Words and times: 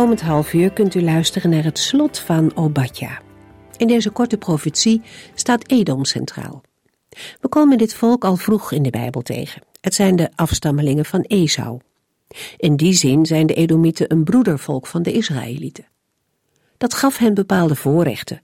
Komend 0.00 0.20
half 0.20 0.52
uur 0.52 0.72
kunt 0.72 0.94
u 0.94 1.02
luisteren 1.02 1.50
naar 1.50 1.64
het 1.64 1.78
slot 1.78 2.18
van 2.18 2.56
Obadja. 2.56 3.20
In 3.76 3.86
deze 3.86 4.10
korte 4.10 4.36
profetie 4.36 5.02
staat 5.34 5.70
Edom 5.70 6.04
centraal. 6.04 6.62
We 7.40 7.48
komen 7.48 7.78
dit 7.78 7.94
volk 7.94 8.24
al 8.24 8.36
vroeg 8.36 8.72
in 8.72 8.82
de 8.82 8.90
Bijbel 8.90 9.22
tegen. 9.22 9.62
Het 9.80 9.94
zijn 9.94 10.16
de 10.16 10.30
afstammelingen 10.34 11.04
van 11.04 11.20
Esau. 11.20 11.80
In 12.56 12.76
die 12.76 12.92
zin 12.92 13.26
zijn 13.26 13.46
de 13.46 13.54
Edomieten 13.54 14.12
een 14.12 14.24
broedervolk 14.24 14.86
van 14.86 15.02
de 15.02 15.12
Israëlieten. 15.12 15.86
Dat 16.76 16.94
gaf 16.94 17.18
hen 17.18 17.34
bepaalde 17.34 17.74
voorrechten. 17.74 18.42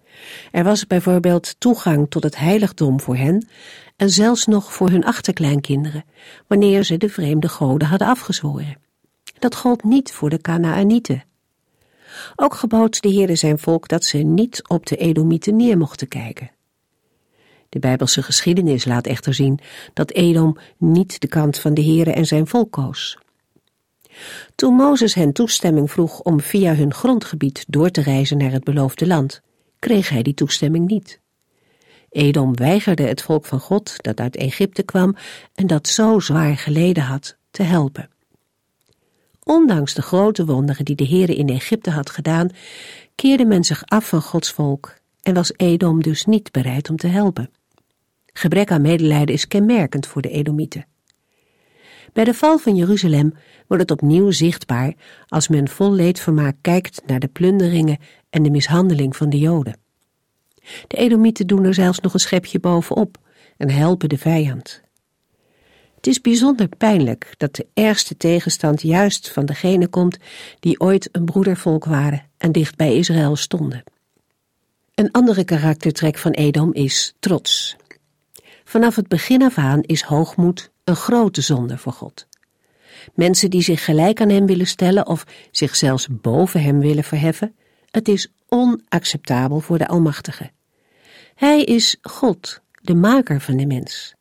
Er 0.51 0.65
was 0.65 0.87
bijvoorbeeld 0.87 1.55
toegang 1.59 2.11
tot 2.11 2.23
het 2.23 2.37
heiligdom 2.37 3.01
voor 3.01 3.17
hen 3.17 3.49
en 3.97 4.11
zelfs 4.11 4.47
nog 4.47 4.73
voor 4.73 4.91
hun 4.91 5.05
achterkleinkinderen, 5.05 6.05
wanneer 6.47 6.85
ze 6.85 6.97
de 6.97 7.09
vreemde 7.09 7.49
goden 7.49 7.89
hadden 7.89 8.09
afgezworen. 8.09 8.77
Dat 9.39 9.55
gold 9.55 9.85
niet 9.85 10.13
voor 10.13 10.31
de 10.31 10.41
Kanaanieten. 10.41 11.29
Ook 12.37 12.55
gebood 12.55 13.03
de 13.03 13.13
Heere 13.13 13.37
zijn 13.37 13.59
volk 13.59 13.89
dat 13.89 14.05
ze 14.05 14.19
niet 14.19 14.69
op 14.69 14.87
de 14.87 14.97
Edomieten 14.97 15.57
neer 15.57 15.79
mochten 15.79 16.09
kijken. 16.09 16.51
De 17.69 17.79
Bijbelse 17.79 18.23
geschiedenis 18.23 18.85
laat 18.85 19.07
echter 19.07 19.35
zien 19.35 19.61
dat 19.93 20.11
Edom 20.11 20.57
niet 20.79 21.21
de 21.21 21.29
kant 21.29 21.59
van 21.59 21.75
de 21.75 21.85
Heere 21.85 22.13
en 22.13 22.27
zijn 22.27 22.47
volk 22.47 22.71
koos. 22.71 23.19
Toen 24.55 24.75
Mozes 24.75 25.15
hen 25.15 25.33
toestemming 25.33 25.91
vroeg 25.91 26.21
om 26.21 26.41
via 26.41 26.75
hun 26.75 26.95
grondgebied 26.95 27.65
door 27.69 27.91
te 27.91 28.01
reizen 28.01 28.37
naar 28.39 28.53
het 28.53 28.65
beloofde 28.65 29.07
land, 29.07 29.41
kreeg 29.79 30.09
hij 30.09 30.23
die 30.23 30.35
toestemming 30.35 30.89
niet. 30.89 31.21
Edom 32.11 32.57
weigerde 32.57 33.03
het 33.03 33.23
volk 33.23 33.47
van 33.47 33.61
God 33.61 33.95
dat 33.97 34.21
uit 34.21 34.37
Egypte 34.37 34.83
kwam 34.83 35.17
en 35.55 35.67
dat 35.67 35.89
zo 35.89 36.19
zwaar 36.19 36.57
geleden 36.57 37.03
had, 37.03 37.37
te 37.51 37.63
helpen. 37.63 38.11
Ondanks 39.45 39.95
de 39.95 40.03
grote 40.03 40.45
wonderen 40.45 40.85
die 40.85 40.97
de 40.97 41.07
Heere 41.07 41.35
in 41.35 41.49
Egypte 41.49 41.91
had 41.91 42.11
gedaan, 42.11 42.49
keerde 43.15 43.45
men 43.45 43.65
zich 43.65 43.85
af 43.85 44.09
van 44.09 44.23
Gods 44.23 44.51
volk 44.51 44.95
en 45.23 45.35
was 45.35 45.53
Edom 45.57 46.03
dus 46.03 46.25
niet 46.25 46.53
bereid 46.53 46.91
om 46.91 46.97
te 46.97 47.07
helpen. 47.07 47.51
Gebrek 48.33 48.71
aan 48.71 48.83
medelijden 48.83 49.35
is 49.35 49.49
kenmerkend 49.49 50.07
voor 50.07 50.23
de 50.23 50.31
Edomieten. 50.31 50.87
Bij 52.13 52.25
de 52.25 52.35
val 52.35 52.59
van 52.59 52.77
Jeruzalem 52.77 53.35
wordt 53.67 53.83
het 53.83 53.91
opnieuw 53.91 54.31
zichtbaar 54.31 54.95
als 55.29 55.49
men 55.49 55.69
vol 55.69 55.93
leedvermaak 55.93 56.57
kijkt 56.61 57.03
naar 57.07 57.21
de 57.21 57.29
plunderingen 57.29 57.99
en 58.31 58.43
de 58.43 58.51
mishandeling 58.51 59.17
van 59.17 59.31
de 59.31 59.39
Joden. 59.39 59.77
De 60.87 60.97
Edomieten 60.97 61.47
doen 61.47 61.65
er 61.65 61.75
zelfs 61.75 62.01
nog 62.01 62.15
een 62.15 62.21
schepje 62.21 62.61
bovenop 62.61 63.19
en 63.57 63.71
helpen 63.71 64.09
de 64.09 64.19
vijand. 64.19 64.83
Het 66.01 66.09
is 66.09 66.21
bijzonder 66.21 66.69
pijnlijk 66.69 67.35
dat 67.37 67.55
de 67.55 67.67
ergste 67.75 68.17
tegenstand 68.17 68.83
juist 68.83 69.31
van 69.31 69.47
degene 69.47 69.89
komt 69.89 70.19
die 70.61 70.81
ooit 70.81 71.09
een 71.13 71.25
broedervolk 71.25 71.85
waren 71.85 72.23
en 72.39 72.53
dicht 72.53 72.77
bij 72.77 72.97
Israël 72.97 73.37
stonden. 73.37 73.83
Een 74.95 75.11
andere 75.11 75.45
karaktertrek 75.45 76.19
van 76.19 76.31
Edom 76.31 76.73
is 76.73 77.15
trots. 77.19 77.77
Vanaf 78.65 78.97
het 78.97 79.09
begin 79.09 79.43
af 79.43 79.59
aan 79.59 79.81
is 79.83 80.03
hoogmoed 80.03 80.71
een 80.85 80.97
grote 80.97 81.41
zonde 81.41 81.79
voor 81.79 81.93
God. 81.93 82.27
Mensen 83.15 83.51
die 83.51 83.63
zich 83.63 83.85
gelijk 83.85 84.21
aan 84.21 84.29
hem 84.29 84.47
willen 84.47 84.67
stellen 84.67 85.07
of 85.07 85.25
zich 85.51 85.77
zelfs 85.77 86.07
boven 86.11 86.63
hem 86.63 86.81
willen 86.81 87.05
verheffen, 87.05 87.55
het 87.91 88.09
is 88.09 88.33
onacceptabel 88.49 89.61
voor 89.61 89.79
de 89.79 89.89
Almachtige. 89.89 90.51
Hij 91.35 91.63
is 91.63 91.97
God, 92.03 92.61
de 92.83 92.95
maker 92.95 93.41
van 93.41 93.57
de 93.57 93.67
mens. 93.67 94.19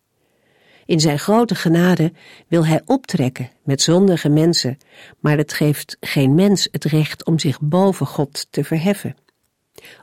In 0.89 0.99
zijn 0.99 1.19
grote 1.19 1.55
genade 1.55 2.13
wil 2.47 2.65
hij 2.65 2.81
optrekken 2.85 3.49
met 3.63 3.81
zondige 3.81 4.29
mensen, 4.29 4.77
maar 5.19 5.37
het 5.37 5.53
geeft 5.53 5.97
geen 5.99 6.35
mens 6.35 6.67
het 6.71 6.83
recht 6.83 7.25
om 7.25 7.39
zich 7.39 7.59
boven 7.61 8.05
God 8.05 8.47
te 8.49 8.63
verheffen. 8.63 9.15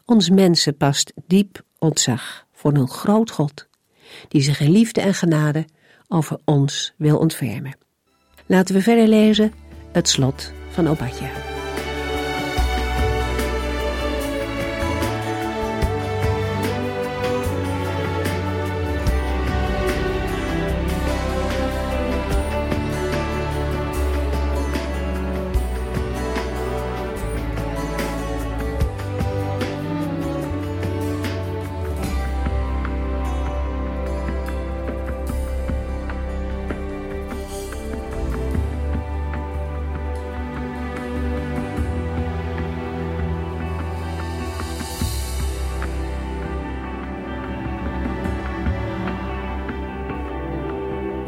Ons 0.05 0.31
mensen 0.31 0.77
past 0.77 1.13
diep 1.27 1.63
ontzag 1.79 2.47
voor 2.53 2.75
een 2.75 2.89
groot 2.89 3.31
God, 3.31 3.69
die 4.29 4.41
zich 4.41 4.61
in 4.61 4.71
liefde 4.71 5.01
en 5.01 5.15
genade 5.15 5.65
over 6.09 6.39
ons 6.45 6.95
wil 6.97 7.19
ontfermen. 7.19 7.77
Laten 8.47 8.75
we 8.75 8.83
verder 8.83 9.09
lezen 9.09 9.53
het 9.93 10.09
slot 10.09 10.53
van 10.71 10.89
Obadja. 10.89 11.56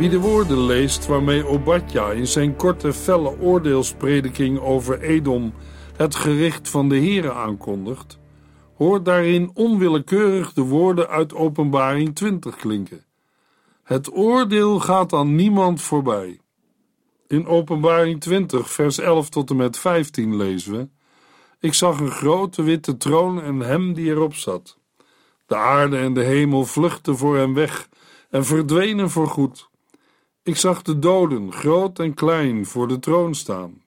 De 0.09 0.19
woorden 0.19 0.59
leest 0.67 1.07
waarmee 1.07 1.47
Obadja 1.47 2.11
in 2.11 2.27
zijn 2.27 2.57
korte 2.57 2.93
felle 2.93 3.41
oordeelsprediking 3.41 4.61
over 4.61 5.01
Edom 5.01 5.53
het 5.97 6.15
gericht 6.15 6.69
van 6.69 6.89
de 6.89 7.01
Here 7.01 7.33
aankondigt, 7.33 8.19
hoort 8.77 9.05
daarin 9.05 9.51
onwillekeurig 9.55 10.53
de 10.53 10.63
woorden 10.63 11.09
uit 11.09 11.35
Openbaring 11.35 12.15
20 12.15 12.57
klinken. 12.57 13.05
Het 13.83 14.13
oordeel 14.13 14.81
gaat 14.81 15.13
aan 15.13 15.35
niemand 15.35 15.83
voorbij. 15.83 16.41
In 17.27 17.47
Openbaring 17.47 18.21
20, 18.21 18.71
vers 18.71 18.99
11 18.99 19.29
tot 19.29 19.51
en 19.51 19.57
met 19.57 19.79
15 19.79 20.37
lezen 20.37 20.73
we: 20.73 20.89
Ik 21.61 21.75
zag 21.75 22.01
een 22.01 22.11
grote 22.11 22.63
witte 22.63 22.97
troon 22.97 23.43
en 23.43 23.59
hem 23.59 23.95
die 23.95 24.11
erop 24.11 24.35
zat. 24.35 24.79
De 25.47 25.57
aarde 25.57 25.97
en 25.99 26.15
de 26.15 26.25
hemel 26.25 26.65
vluchtten 26.65 27.17
voor 27.17 27.37
hem 27.37 27.55
weg 27.55 27.89
en 28.31 28.45
verdwenen 28.45 29.11
voorgoed. 29.11 29.69
Ik 30.49 30.57
zag 30.57 30.83
de 30.83 30.99
doden, 30.99 31.53
groot 31.53 31.99
en 31.99 32.15
klein, 32.15 32.67
voor 32.67 32.89
de 32.89 32.99
troon 32.99 33.35
staan. 33.35 33.83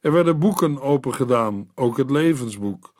Er 0.00 0.12
werden 0.12 0.38
boeken 0.38 0.80
opengedaan, 0.80 1.70
ook 1.74 1.96
het 1.96 2.10
levensboek. 2.10 2.92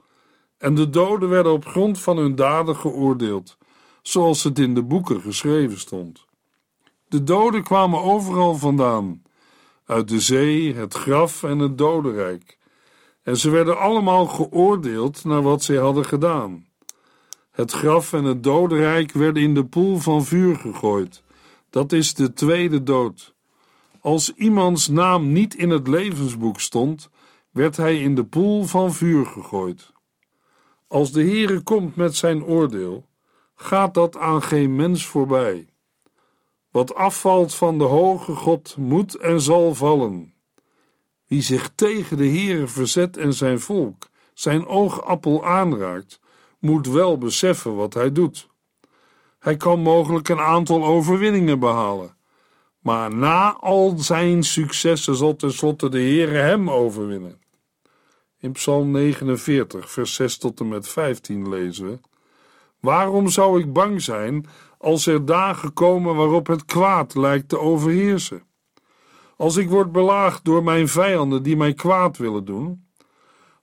En 0.58 0.74
de 0.74 0.90
doden 0.90 1.28
werden 1.28 1.52
op 1.52 1.66
grond 1.66 2.00
van 2.00 2.16
hun 2.16 2.34
daden 2.34 2.76
geoordeeld, 2.76 3.58
zoals 4.02 4.42
het 4.42 4.58
in 4.58 4.74
de 4.74 4.82
boeken 4.82 5.20
geschreven 5.20 5.78
stond. 5.78 6.24
De 7.08 7.24
doden 7.24 7.62
kwamen 7.62 8.02
overal 8.02 8.54
vandaan, 8.54 9.22
uit 9.86 10.08
de 10.08 10.20
zee, 10.20 10.74
het 10.74 10.94
graf 10.94 11.42
en 11.42 11.58
het 11.58 11.78
dodenrijk. 11.78 12.58
En 13.22 13.36
ze 13.36 13.50
werden 13.50 13.78
allemaal 13.78 14.26
geoordeeld 14.26 15.24
naar 15.24 15.42
wat 15.42 15.62
zij 15.62 15.76
hadden 15.76 16.04
gedaan. 16.04 16.66
Het 17.50 17.72
graf 17.72 18.12
en 18.12 18.24
het 18.24 18.42
dodenrijk 18.42 19.12
werden 19.12 19.42
in 19.42 19.54
de 19.54 19.64
poel 19.64 19.98
van 19.98 20.24
vuur 20.24 20.56
gegooid. 20.56 21.24
Dat 21.76 21.92
is 21.92 22.14
de 22.14 22.32
tweede 22.32 22.82
dood. 22.82 23.34
Als 24.00 24.34
iemands 24.34 24.88
naam 24.88 25.32
niet 25.32 25.54
in 25.54 25.70
het 25.70 25.88
levensboek 25.88 26.60
stond, 26.60 27.10
werd 27.50 27.76
hij 27.76 28.00
in 28.00 28.14
de 28.14 28.24
poel 28.24 28.64
van 28.64 28.92
vuur 28.92 29.26
gegooid. 29.26 29.92
Als 30.86 31.12
de 31.12 31.22
Heere 31.22 31.60
komt 31.60 31.96
met 31.96 32.16
zijn 32.16 32.44
oordeel, 32.44 33.06
gaat 33.54 33.94
dat 33.94 34.16
aan 34.16 34.42
geen 34.42 34.76
mens 34.76 35.06
voorbij. 35.06 35.68
Wat 36.70 36.94
afvalt 36.94 37.54
van 37.54 37.78
de 37.78 37.84
hoge 37.84 38.34
God 38.34 38.76
moet 38.76 39.14
en 39.14 39.40
zal 39.40 39.74
vallen. 39.74 40.34
Wie 41.26 41.42
zich 41.42 41.70
tegen 41.74 42.16
de 42.16 42.28
Heere 42.28 42.66
verzet 42.66 43.16
en 43.16 43.34
zijn 43.34 43.60
volk, 43.60 44.08
zijn 44.34 44.66
oogappel 44.66 45.44
aanraakt, 45.46 46.20
moet 46.58 46.86
wel 46.86 47.18
beseffen 47.18 47.76
wat 47.76 47.94
hij 47.94 48.12
doet. 48.12 48.48
Hij 49.46 49.56
kan 49.56 49.80
mogelijk 49.80 50.28
een 50.28 50.40
aantal 50.40 50.84
overwinningen 50.84 51.58
behalen. 51.58 52.16
Maar 52.80 53.14
na 53.14 53.56
al 53.60 53.94
zijn 53.98 54.44
successen 54.44 55.16
zal 55.16 55.36
tenslotte 55.36 55.88
de 55.88 55.98
Heere 55.98 56.36
hem 56.36 56.70
overwinnen. 56.70 57.40
In 58.38 58.52
Psalm 58.52 58.90
49, 58.90 59.90
vers 59.90 60.14
6 60.14 60.38
tot 60.38 60.60
en 60.60 60.68
met 60.68 60.88
15 60.88 61.48
lezen 61.48 61.86
we: 61.86 61.98
Waarom 62.80 63.28
zou 63.28 63.60
ik 63.60 63.72
bang 63.72 64.02
zijn 64.02 64.46
als 64.78 65.06
er 65.06 65.24
dagen 65.24 65.72
komen 65.72 66.14
waarop 66.14 66.46
het 66.46 66.64
kwaad 66.64 67.14
lijkt 67.14 67.48
te 67.48 67.58
overheersen? 67.58 68.42
Als 69.36 69.56
ik 69.56 69.68
word 69.68 69.92
belaagd 69.92 70.44
door 70.44 70.62
mijn 70.62 70.88
vijanden 70.88 71.42
die 71.42 71.56
mij 71.56 71.74
kwaad 71.74 72.16
willen 72.16 72.44
doen? 72.44 72.85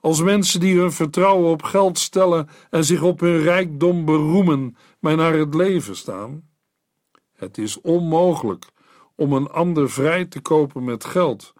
Als 0.04 0.22
mensen 0.22 0.60
die 0.60 0.78
hun 0.78 0.92
vertrouwen 0.92 1.50
op 1.50 1.64
geld 1.64 2.00
stellen 2.00 2.50
en 2.70 2.86
zich 2.86 3.02
op 3.02 3.20
hun 3.20 3.42
rijkdom 3.42 4.06
beroemen, 4.06 4.78
mij 5.00 5.16
naar 5.16 5.34
het 5.34 5.54
leven 5.54 5.96
staan? 5.96 6.50
Het 7.34 7.58
is 7.58 7.82
onmogelijk 7.82 8.66
om 9.16 9.34
een 9.34 9.48
ander 9.48 9.90
vrij 9.90 10.26
te 10.26 10.42
kopen 10.42 10.84
met 10.84 11.06
geld, 11.06 11.54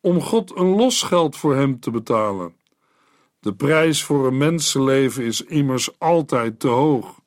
om 0.00 0.20
God 0.20 0.56
een 0.56 0.66
losgeld 0.76 1.36
voor 1.36 1.54
hem 1.54 1.80
te 1.80 1.90
betalen. 1.90 2.54
De 3.40 3.54
prijs 3.54 4.04
voor 4.04 4.26
een 4.26 4.38
mensenleven 4.38 5.24
is 5.24 5.44
immers 5.44 5.98
altijd 5.98 6.60
te 6.60 6.68
hoog. 6.68 7.20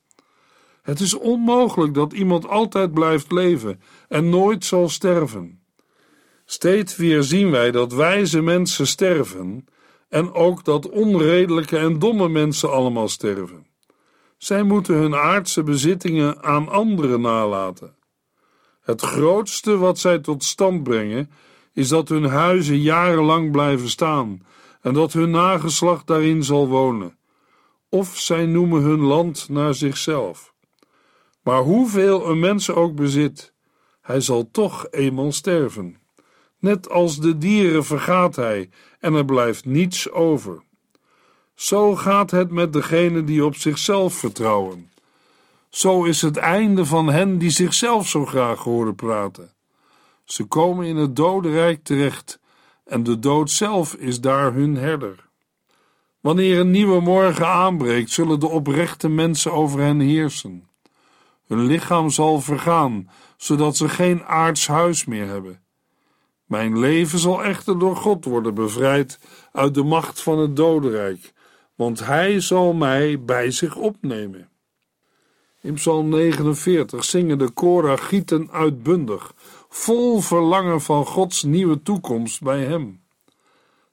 Het 0.81 1.00
is 1.00 1.13
onmogelijk 1.13 1.94
dat 1.94 2.13
iemand 2.13 2.48
altijd 2.48 2.94
blijft 2.94 3.31
leven 3.31 3.81
en 4.07 4.30
nooit 4.30 4.65
zal 4.65 4.89
sterven. 4.89 5.63
Steeds 6.45 6.95
weer 6.95 7.24
zien 7.24 7.51
wij 7.51 7.71
dat 7.71 7.94
wijze 7.94 8.42
mensen 8.42 8.88
sterven 8.88 9.65
en 10.13 10.33
ook 10.33 10.63
dat 10.63 10.89
onredelijke 10.89 11.77
en 11.77 12.00
domme 12.00 12.30
mensen 12.30 12.71
allemaal 12.71 13.07
sterven. 13.07 13.68
Zij 14.38 14.63
moeten 14.63 14.95
hun 14.95 15.15
aardse 15.15 15.63
bezittingen 15.63 16.44
aan 16.44 16.69
anderen 16.69 17.21
nalaten. 17.21 17.95
Het 18.81 19.01
grootste 19.01 19.77
wat 19.77 20.00
zij 20.00 20.19
tot 20.19 20.44
stand 20.44 20.83
brengen 20.83 21.31
is 21.74 21.88
dat 21.88 22.10
hun 22.10 22.24
huizen 22.24 22.80
jarenlang 22.81 23.51
blijven 23.51 23.89
staan 23.89 24.45
en 24.81 24.94
dat 24.94 25.13
hun 25.13 25.30
nageslacht 25.30 26.07
daarin 26.07 26.44
zal 26.44 26.68
wonen. 26.68 27.18
Of 27.89 28.18
zij 28.18 28.45
noemen 28.45 28.81
hun 28.81 29.01
land 29.01 29.50
naar 29.50 29.74
zichzelf. 29.74 30.54
Maar 31.44 31.62
hoeveel 31.62 32.30
een 32.30 32.39
mens 32.39 32.71
ook 32.71 32.95
bezit, 32.95 33.54
hij 34.01 34.21
zal 34.21 34.50
toch 34.51 34.88
eenmaal 34.92 35.31
sterven. 35.31 36.02
Net 36.63 36.89
als 36.89 37.19
de 37.19 37.38
dieren 37.38 37.86
vergaat 37.86 38.36
hij 38.36 38.69
en 39.00 39.13
er 39.13 39.25
blijft 39.25 39.65
niets 39.65 40.12
over. 40.12 40.63
Zo 41.56 41.95
gaat 41.95 42.31
het 42.31 42.51
met 42.51 42.74
degenen 42.74 43.25
die 43.25 43.45
op 43.45 43.56
zichzelf 43.56 44.13
vertrouwen. 44.13 44.92
Zo 45.69 46.04
is 46.04 46.21
het 46.21 46.38
einde 46.38 46.86
van 46.86 47.07
hen 47.07 47.38
die 47.38 47.50
zichzelf 47.50 48.07
zo 48.07 48.25
graag 48.25 48.60
horen 48.60 48.95
praten. 48.95 49.51
Ze 50.24 50.44
komen 50.44 50.86
in 50.86 50.95
het 50.95 51.15
dodenrijk 51.15 51.83
terecht 51.83 52.39
en 52.86 53.04
de 53.04 53.19
dood 53.19 53.50
zelf 53.50 53.94
is 53.94 54.21
daar 54.21 54.54
hun 54.54 54.75
herder. 54.75 55.27
Wanneer 56.19 56.60
een 56.60 56.71
nieuwe 56.71 57.01
morgen 57.01 57.48
aanbreekt, 57.48 58.12
zullen 58.12 58.39
de 58.39 58.48
oprechte 58.50 59.10
mensen 59.10 59.54
over 59.54 59.80
hen 59.80 60.00
heersen. 60.00 60.68
Hun 61.48 61.65
lichaam 61.65 62.10
zal 62.10 62.42
vergaan, 62.42 63.10
zodat 63.38 63.77
ze 63.77 63.89
geen 63.89 64.24
aards 64.24 64.68
huis 64.68 65.06
meer 65.06 65.27
hebben. 65.27 65.62
Mijn 66.53 66.79
leven 66.79 67.19
zal 67.19 67.44
echter 67.44 67.79
door 67.79 67.95
God 67.95 68.25
worden 68.25 68.53
bevrijd 68.53 69.19
uit 69.51 69.73
de 69.73 69.83
macht 69.83 70.21
van 70.21 70.39
het 70.39 70.55
dodenrijk, 70.55 71.33
want 71.75 72.05
Hij 72.05 72.39
zal 72.39 72.73
mij 72.73 73.23
bij 73.23 73.51
zich 73.51 73.75
opnemen. 73.75 74.50
In 75.61 75.73
Psalm 75.73 76.09
49 76.09 77.03
zingen 77.03 77.38
de 77.38 77.50
Koragieten 77.50 78.51
uitbundig, 78.51 79.33
vol 79.69 80.19
verlangen 80.19 80.81
van 80.81 81.05
Gods 81.05 81.44
nieuwe 81.44 81.81
toekomst 81.81 82.41
bij 82.41 82.63
Hem. 82.63 83.01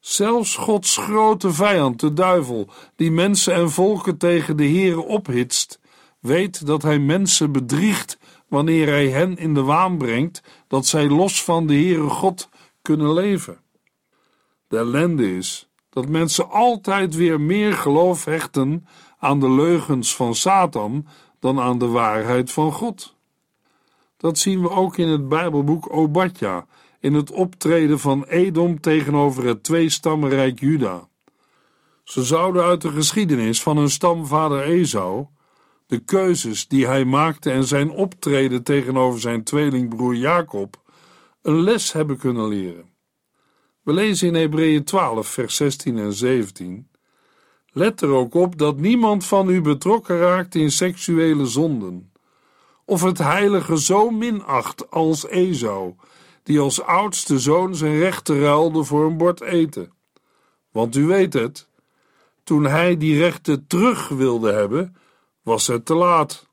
Zelfs 0.00 0.56
Gods 0.56 0.96
grote 0.96 1.52
vijand, 1.52 2.00
de 2.00 2.12
duivel, 2.12 2.68
die 2.96 3.10
mensen 3.10 3.54
en 3.54 3.70
volken 3.70 4.16
tegen 4.16 4.56
de 4.56 4.66
Heere 4.66 5.00
ophitst, 5.00 5.80
weet 6.18 6.66
dat 6.66 6.82
hij 6.82 6.98
mensen 6.98 7.52
bedriegt 7.52 8.18
wanneer 8.50 8.87
hij 8.87 9.08
hen 9.08 9.37
in 9.37 9.55
de 9.55 9.62
waan 9.62 9.99
brengt 9.99 10.43
dat 10.69 10.87
zij 10.87 11.08
los 11.08 11.44
van 11.44 11.67
de 11.67 11.75
Heere 11.75 12.08
God 12.08 12.49
kunnen 12.82 13.12
leven. 13.12 13.61
De 14.69 14.76
ellende 14.76 15.37
is 15.37 15.69
dat 15.91 16.08
mensen 16.08 16.50
altijd 16.50 17.14
weer 17.14 17.41
meer 17.41 17.73
geloof 17.73 18.25
hechten 18.25 18.87
aan 19.19 19.41
de 19.41 19.50
leugens 19.50 20.17
van 20.17 20.35
Satan 20.35 21.06
dan 21.38 21.61
aan 21.61 21.79
de 21.79 21.87
waarheid 21.87 22.52
van 22.52 22.73
God. 22.73 23.14
Dat 24.17 24.38
zien 24.38 24.62
we 24.62 24.70
ook 24.70 24.96
in 24.96 25.08
het 25.08 25.29
Bijbelboek 25.29 25.93
Obadja, 25.93 26.67
in 27.00 27.14
het 27.14 27.31
optreden 27.31 27.99
van 27.99 28.25
Edom 28.25 28.81
tegenover 28.81 29.44
het 29.44 29.62
tweestammenrijk 29.62 30.61
Juda. 30.61 31.08
Ze 32.05 32.25
zouden 32.25 32.64
uit 32.64 32.81
de 32.81 32.91
geschiedenis 32.91 33.62
van 33.62 33.76
hun 33.76 33.91
stamvader 33.91 34.62
Esau, 34.62 35.26
de 35.90 35.98
keuzes 35.98 36.69
die 36.69 36.87
hij 36.87 37.04
maakte 37.04 37.50
en 37.50 37.64
zijn 37.64 37.90
optreden 37.90 38.62
tegenover 38.62 39.20
zijn 39.20 39.44
tweelingbroer 39.44 40.14
Jacob, 40.14 40.82
een 41.42 41.60
les 41.60 41.92
hebben 41.92 42.19
kunnen 42.19 42.48
leren. 42.48 42.84
We 43.82 43.92
lezen 43.92 44.28
in 44.28 44.34
Hebreeën 44.34 44.84
12, 44.84 45.28
vers 45.28 45.56
16 45.56 45.98
en 45.98 46.12
17. 46.12 46.88
Let 47.72 48.00
er 48.00 48.08
ook 48.08 48.34
op 48.34 48.58
dat 48.58 48.76
niemand 48.76 49.26
van 49.26 49.48
u 49.48 49.60
betrokken 49.60 50.19
raakt 50.19 50.54
in 50.54 50.70
seksuele 50.70 51.46
zonden, 51.46 52.12
of 52.84 53.02
het 53.02 53.19
heilige 53.19 53.81
zo 53.81 54.10
minacht 54.10 54.90
als 54.90 55.28
Esau, 55.28 55.94
die 56.43 56.60
als 56.60 56.82
oudste 56.82 57.38
zoon 57.38 57.75
zijn 57.75 57.98
rechten 57.98 58.40
ruilde 58.40 58.84
voor 58.84 59.04
een 59.04 59.16
bord 59.16 59.40
eten. 59.40 59.93
Want 60.72 60.96
u 60.96 61.06
weet 61.06 61.32
het, 61.32 61.69
toen 62.44 62.64
hij 62.64 62.96
die 62.96 63.19
rechten 63.19 63.66
terug 63.66 64.08
wilde 64.08 64.52
hebben, 64.52 64.94
was 65.42 65.66
het 65.66 65.84
te 65.84 65.94
laat. 65.94 66.46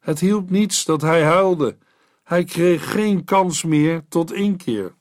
Het 0.00 0.20
hielp 0.20 0.50
niets 0.50 0.84
dat 0.84 1.00
hij 1.00 1.22
huilde. 1.22 1.76
Hij 2.24 2.44
kreeg 2.44 2.92
geen 2.92 3.24
kans 3.24 3.62
meer 3.62 4.04
tot 4.08 4.32
inkeer. 4.32 4.94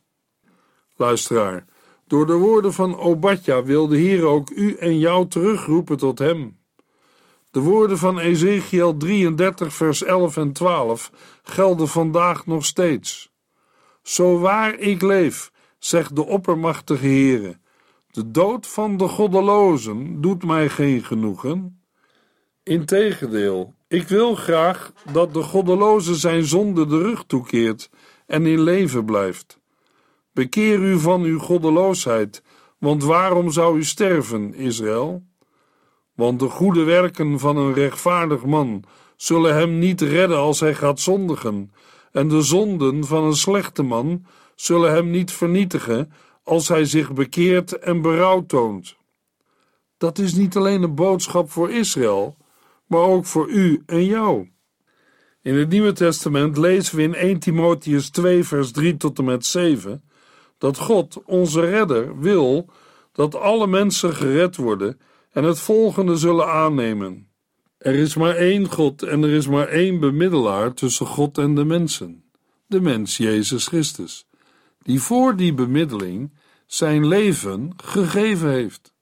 Luisteraar, 0.95 1.65
door 2.07 2.25
de 2.25 2.33
woorden 2.33 2.73
van 2.73 2.97
Obadja 2.97 3.63
wil 3.63 3.87
de 3.87 3.97
Heer 3.97 4.25
ook 4.25 4.49
u 4.49 4.75
en 4.75 4.99
jou 4.99 5.27
terugroepen 5.27 5.97
tot 5.97 6.19
hem. 6.19 6.57
De 7.51 7.59
woorden 7.59 7.97
van 7.97 8.19
Ezekiel 8.19 8.97
33, 8.97 9.73
vers 9.73 10.03
11 10.03 10.37
en 10.37 10.51
12 10.51 11.11
gelden 11.43 11.87
vandaag 11.87 12.45
nog 12.45 12.65
steeds. 12.65 13.31
Zo 14.01 14.39
waar 14.39 14.75
ik 14.79 15.01
leef, 15.01 15.51
zegt 15.77 16.15
de 16.15 16.25
oppermachtige 16.25 17.05
Heere, 17.05 17.57
de 18.11 18.31
dood 18.31 18.67
van 18.67 18.97
de 18.97 19.07
goddelozen 19.07 20.21
doet 20.21 20.43
mij 20.43 20.69
geen 20.69 21.03
genoegen. 21.03 21.82
Integendeel, 22.63 23.73
ik 23.87 24.07
wil 24.07 24.35
graag 24.35 24.93
dat 25.11 25.33
de 25.33 25.41
goddeloze 25.41 26.15
zijn 26.15 26.43
zonde 26.43 26.85
de 26.85 26.97
rug 26.97 27.23
toekeert 27.27 27.89
en 28.25 28.45
in 28.45 28.61
leven 28.61 29.05
blijft. 29.05 29.59
Bekeer 30.31 30.79
u 30.79 30.99
van 30.99 31.21
uw 31.21 31.39
goddeloosheid, 31.39 32.43
want 32.77 33.03
waarom 33.03 33.51
zou 33.51 33.77
u 33.77 33.83
sterven, 33.83 34.53
Israël? 34.53 35.23
Want 36.15 36.39
de 36.39 36.49
goede 36.49 36.83
werken 36.83 37.39
van 37.39 37.57
een 37.57 37.73
rechtvaardig 37.73 38.45
man 38.45 38.83
zullen 39.15 39.55
hem 39.55 39.79
niet 39.79 40.01
redden 40.01 40.37
als 40.37 40.59
hij 40.59 40.75
gaat 40.75 40.99
zondigen, 40.99 41.71
en 42.11 42.27
de 42.27 42.41
zonden 42.41 43.05
van 43.05 43.23
een 43.23 43.35
slechte 43.35 43.83
man 43.83 44.25
zullen 44.55 44.91
hem 44.91 45.09
niet 45.09 45.31
vernietigen 45.31 46.13
als 46.43 46.67
hij 46.67 46.85
zich 46.85 47.13
bekeert 47.13 47.79
en 47.79 48.01
berouw 48.01 48.45
toont. 48.45 48.95
Dat 49.97 50.17
is 50.17 50.33
niet 50.33 50.55
alleen 50.55 50.83
een 50.83 50.95
boodschap 50.95 51.51
voor 51.51 51.71
Israël, 51.71 52.35
maar 52.93 53.01
ook 53.01 53.25
voor 53.25 53.49
u 53.49 53.83
en 53.85 54.05
jou. 54.05 54.49
In 55.41 55.55
het 55.55 55.69
Nieuwe 55.69 55.91
Testament 55.91 56.57
lezen 56.57 56.95
we 56.95 57.01
in 57.01 57.15
1 57.15 57.39
Timotheus 57.39 58.09
2, 58.09 58.43
vers 58.43 58.71
3 58.71 58.97
tot 58.97 59.17
en 59.17 59.25
met 59.25 59.45
7 59.45 60.03
dat 60.57 60.77
God, 60.77 61.21
onze 61.25 61.59
redder, 61.61 62.19
wil 62.19 62.69
dat 63.11 63.35
alle 63.35 63.67
mensen 63.67 64.15
gered 64.15 64.55
worden 64.55 64.99
en 65.31 65.43
het 65.43 65.59
volgende 65.59 66.15
zullen 66.15 66.47
aannemen. 66.47 67.27
Er 67.77 67.95
is 67.95 68.15
maar 68.15 68.35
één 68.35 68.71
God 68.71 69.03
en 69.03 69.23
er 69.23 69.29
is 69.29 69.47
maar 69.47 69.67
één 69.67 69.99
bemiddelaar 69.99 70.73
tussen 70.73 71.05
God 71.05 71.37
en 71.37 71.55
de 71.55 71.65
mensen, 71.65 72.23
de 72.67 72.81
mens 72.81 73.17
Jezus 73.17 73.67
Christus, 73.67 74.27
die 74.81 75.01
voor 75.01 75.35
die 75.35 75.53
bemiddeling 75.53 76.33
zijn 76.65 77.07
leven 77.07 77.73
gegeven 77.83 78.49
heeft. 78.49 78.92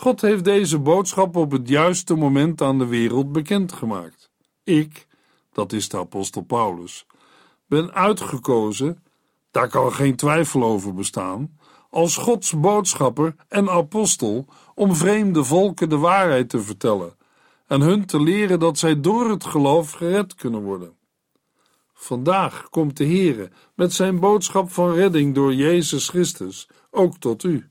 God 0.00 0.20
heeft 0.20 0.44
deze 0.44 0.78
boodschap 0.78 1.36
op 1.36 1.50
het 1.50 1.68
juiste 1.68 2.14
moment 2.14 2.62
aan 2.62 2.78
de 2.78 2.86
wereld 2.86 3.32
bekendgemaakt. 3.32 4.30
Ik, 4.64 5.06
dat 5.52 5.72
is 5.72 5.88
de 5.88 5.98
apostel 5.98 6.42
Paulus, 6.42 7.06
ben 7.66 7.92
uitgekozen 7.92 9.02
daar 9.50 9.68
kan 9.68 9.92
geen 9.92 10.16
twijfel 10.16 10.64
over 10.64 10.94
bestaan, 10.94 11.58
als 11.90 12.16
Gods 12.16 12.60
boodschapper 12.60 13.34
en 13.48 13.70
apostel 13.70 14.46
om 14.74 14.94
vreemde 14.94 15.44
volken 15.44 15.88
de 15.88 15.96
waarheid 15.96 16.48
te 16.48 16.60
vertellen 16.60 17.16
en 17.66 17.80
hun 17.80 18.06
te 18.06 18.22
leren 18.22 18.58
dat 18.58 18.78
zij 18.78 19.00
door 19.00 19.30
het 19.30 19.44
geloof 19.44 19.92
gered 19.92 20.34
kunnen 20.34 20.62
worden. 20.62 20.96
Vandaag 21.94 22.68
komt 22.70 22.96
de 22.96 23.04
Heere 23.04 23.50
met 23.74 23.92
zijn 23.92 24.20
boodschap 24.20 24.70
van 24.70 24.92
redding 24.92 25.34
door 25.34 25.54
Jezus 25.54 26.08
Christus 26.08 26.68
ook 26.90 27.18
tot 27.18 27.44
u. 27.44 27.70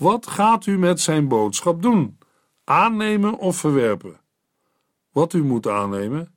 Wat 0.00 0.26
gaat 0.26 0.66
u 0.66 0.78
met 0.78 1.00
zijn 1.00 1.28
boodschap 1.28 1.82
doen? 1.82 2.18
Aannemen 2.64 3.38
of 3.38 3.56
verwerpen? 3.56 4.20
Wat 5.12 5.32
u 5.32 5.42
moet 5.42 5.66
aannemen? 5.66 6.34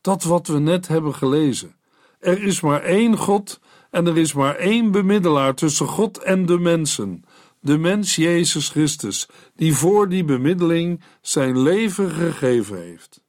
Dat 0.00 0.22
wat 0.22 0.46
we 0.46 0.58
net 0.58 0.88
hebben 0.88 1.14
gelezen. 1.14 1.76
Er 2.18 2.42
is 2.42 2.60
maar 2.60 2.82
één 2.82 3.16
God 3.16 3.60
en 3.90 4.06
er 4.06 4.18
is 4.18 4.32
maar 4.32 4.54
één 4.54 4.90
bemiddelaar 4.90 5.54
tussen 5.54 5.86
God 5.86 6.18
en 6.18 6.46
de 6.46 6.58
mensen, 6.58 7.24
de 7.60 7.78
mens 7.78 8.16
Jezus 8.16 8.68
Christus, 8.68 9.28
die 9.54 9.74
voor 9.74 10.08
die 10.08 10.24
bemiddeling 10.24 11.02
zijn 11.20 11.62
leven 11.62 12.10
gegeven 12.10 12.82
heeft. 12.82 13.24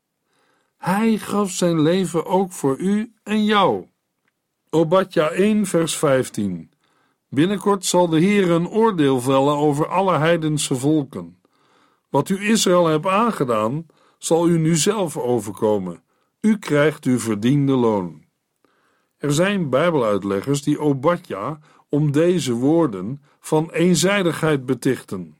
Hij 0.77 1.17
gaf 1.17 1.51
zijn 1.51 1.81
leven 1.81 2.25
ook 2.25 2.51
voor 2.51 2.77
u 2.77 3.13
en 3.23 3.45
jou. 3.45 3.87
Obadja 4.69 5.29
1, 5.29 5.65
vers 5.65 5.97
15. 5.97 6.72
Binnenkort 7.33 7.85
zal 7.85 8.07
de 8.07 8.19
Heer 8.19 8.51
een 8.51 8.67
oordeel 8.67 9.21
vellen 9.21 9.55
over 9.55 9.87
alle 9.87 10.17
heidense 10.17 10.75
volken. 10.75 11.41
Wat 12.09 12.29
u 12.29 12.49
Israël 12.49 12.85
hebt 12.85 13.05
aangedaan, 13.05 13.85
zal 14.17 14.47
u 14.47 14.57
nu 14.57 14.75
zelf 14.75 15.17
overkomen. 15.17 16.03
U 16.41 16.57
krijgt 16.57 17.05
uw 17.05 17.19
verdiende 17.19 17.71
loon. 17.71 18.23
Er 19.17 19.33
zijn 19.33 19.69
Bijbeluitleggers 19.69 20.61
die 20.61 20.79
Obadja 20.79 21.59
om 21.89 22.11
deze 22.11 22.53
woorden 22.53 23.21
van 23.39 23.71
eenzijdigheid 23.71 24.65
betichten. 24.65 25.37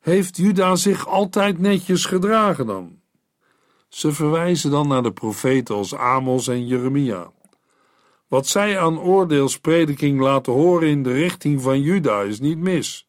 Heeft 0.00 0.36
Juda 0.36 0.76
zich 0.76 1.08
altijd 1.08 1.58
netjes 1.58 2.04
gedragen 2.04 2.66
dan? 2.66 3.00
Ze 3.88 4.12
verwijzen 4.12 4.70
dan 4.70 4.88
naar 4.88 5.02
de 5.02 5.12
profeten 5.12 5.74
als 5.74 5.94
Amos 5.94 6.48
en 6.48 6.66
Jeremia. 6.66 7.30
Wat 8.28 8.46
zij 8.46 8.78
aan 8.78 9.00
oordeelsprediking 9.00 10.20
laten 10.20 10.52
horen 10.52 10.88
in 10.88 11.02
de 11.02 11.12
richting 11.12 11.62
van 11.62 11.80
Juda 11.80 12.22
is 12.22 12.40
niet 12.40 12.58
mis. 12.58 13.08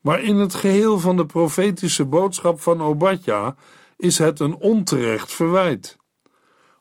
Maar 0.00 0.22
in 0.22 0.36
het 0.36 0.54
geheel 0.54 0.98
van 0.98 1.16
de 1.16 1.26
profetische 1.26 2.04
boodschap 2.04 2.60
van 2.60 2.82
Obadja 2.82 3.56
is 3.96 4.18
het 4.18 4.40
een 4.40 4.54
onterecht 4.54 5.32
verwijt. 5.32 5.96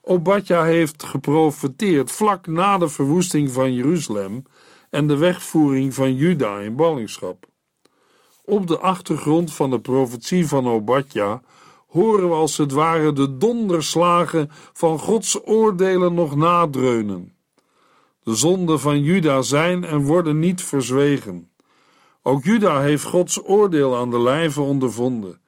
Obadja 0.02 0.64
heeft 0.64 1.04
geprofeteerd 1.04 2.12
vlak 2.12 2.48
na 2.48 2.78
de 2.78 2.90
verwoesting 2.90 3.52
van 3.52 3.74
Jeruzalem 3.74 4.44
en 4.90 5.08
de 5.08 5.18
wegvoering 5.18 5.94
van 5.94 6.16
Juda 6.16 6.60
in 6.60 6.76
ballingschap. 6.76 7.46
Op 8.44 8.68
de 8.68 8.80
achtergrond 8.80 9.54
van 9.54 9.70
de 9.70 9.80
profetie 9.80 10.48
van 10.48 10.68
Obadja 10.68 11.42
horen 11.88 12.30
we 12.30 12.36
als 12.36 12.58
het 12.58 12.72
ware 12.72 13.14
de 13.14 13.38
donderslagen 13.38 14.52
van 14.74 15.00
Gods 15.00 15.46
oordelen 15.46 16.14
nog 16.14 16.36
nadreunen. 16.36 17.35
De 18.26 18.36
zonden 18.36 18.80
van 18.80 19.02
Juda 19.04 19.42
zijn 19.42 19.84
en 19.84 20.02
worden 20.02 20.40
niet 20.40 20.62
verzwegen. 20.62 21.50
Ook 22.22 22.44
Juda 22.44 22.82
heeft 22.82 23.04
Gods 23.04 23.44
oordeel 23.44 23.98
aan 23.98 24.10
de 24.10 24.20
lijve 24.20 24.62
ondervonden. 24.62 25.40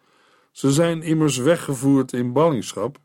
Ze 0.51 0.71
zijn 0.71 1.01
immers 1.01 1.37
weggevoerd 1.37 2.13
in 2.13 2.33
ballingschap. 2.33 2.97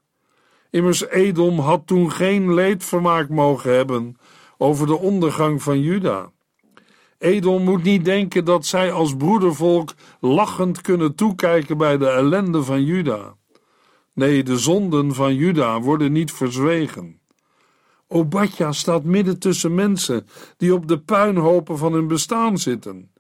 Immers 0.71 1.07
Edom 1.07 1.59
had 1.59 1.87
toen 1.87 2.11
geen 2.11 2.55
leedvermaak 2.55 3.29
mogen 3.29 3.75
hebben 3.75 4.17
over 4.59 4.87
de 4.87 4.99
ondergang 4.99 5.63
van 5.63 5.81
Juda. 5.81 6.31
Edom 7.19 7.63
moet 7.63 7.83
niet 7.83 8.05
denken 8.05 8.45
dat 8.45 8.67
zij 8.67 8.93
als 8.93 9.17
broedervolk 9.17 9.95
lachend 10.21 10.81
kunnen 10.81 11.15
toekijken 11.15 11.79
bij 11.79 11.99
de 11.99 12.09
ellende 12.09 12.63
van 12.63 12.85
Juda. 12.85 13.35
Nee, 14.15 14.43
de 14.43 14.59
zonden 14.59 15.15
van 15.15 15.35
Juda 15.35 15.81
worden 15.81 16.13
niet 16.13 16.33
verzwegen. 16.33 17.21
Obadja 18.13 18.73
staat 18.73 19.05
midden 19.05 19.39
tussen 19.39 19.75
mensen 19.75 20.27
die 20.57 20.75
op 20.75 20.89
de 20.89 20.99
puinhopen 20.99 21.79
van 21.79 21.93
hun 21.93 22.07
bestaan 22.07 22.59
zitten, 22.59 23.11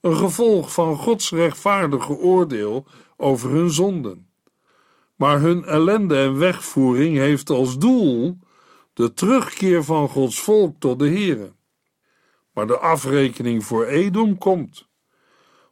een 0.00 0.16
gevolg 0.16 0.72
van 0.72 0.96
Gods 0.96 1.30
rechtvaardige 1.30 2.12
oordeel 2.12 2.86
over 3.16 3.50
hun 3.50 3.70
zonden. 3.70 4.28
Maar 5.16 5.40
hun 5.40 5.64
ellende 5.64 6.16
en 6.16 6.38
wegvoering 6.38 7.16
heeft 7.16 7.50
als 7.50 7.78
doel 7.78 8.38
de 8.92 9.12
terugkeer 9.12 9.84
van 9.84 10.08
Gods 10.08 10.40
volk 10.40 10.76
tot 10.78 10.98
de 10.98 11.08
Here. 11.08 11.52
Maar 12.52 12.66
de 12.66 12.78
afrekening 12.78 13.64
voor 13.64 13.84
Edom 13.84 14.38
komt. 14.38 14.88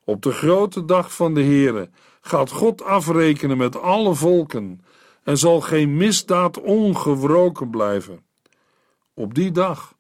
Op 0.05 0.23
de 0.23 0.33
grote 0.33 0.85
dag 0.85 1.15
van 1.15 1.35
de 1.35 1.43
Here 1.43 1.91
gaat 2.21 2.51
God 2.51 2.83
afrekenen 2.83 3.57
met 3.57 3.81
alle 3.81 4.15
volken 4.15 4.81
en 5.23 5.39
zal 5.39 5.61
geen 5.61 5.97
misdaad 5.97 6.61
ongewroken 6.61 7.71
blijven. 7.71 8.31
Op 9.15 9.35
die 9.35 9.51
dag 9.51 9.95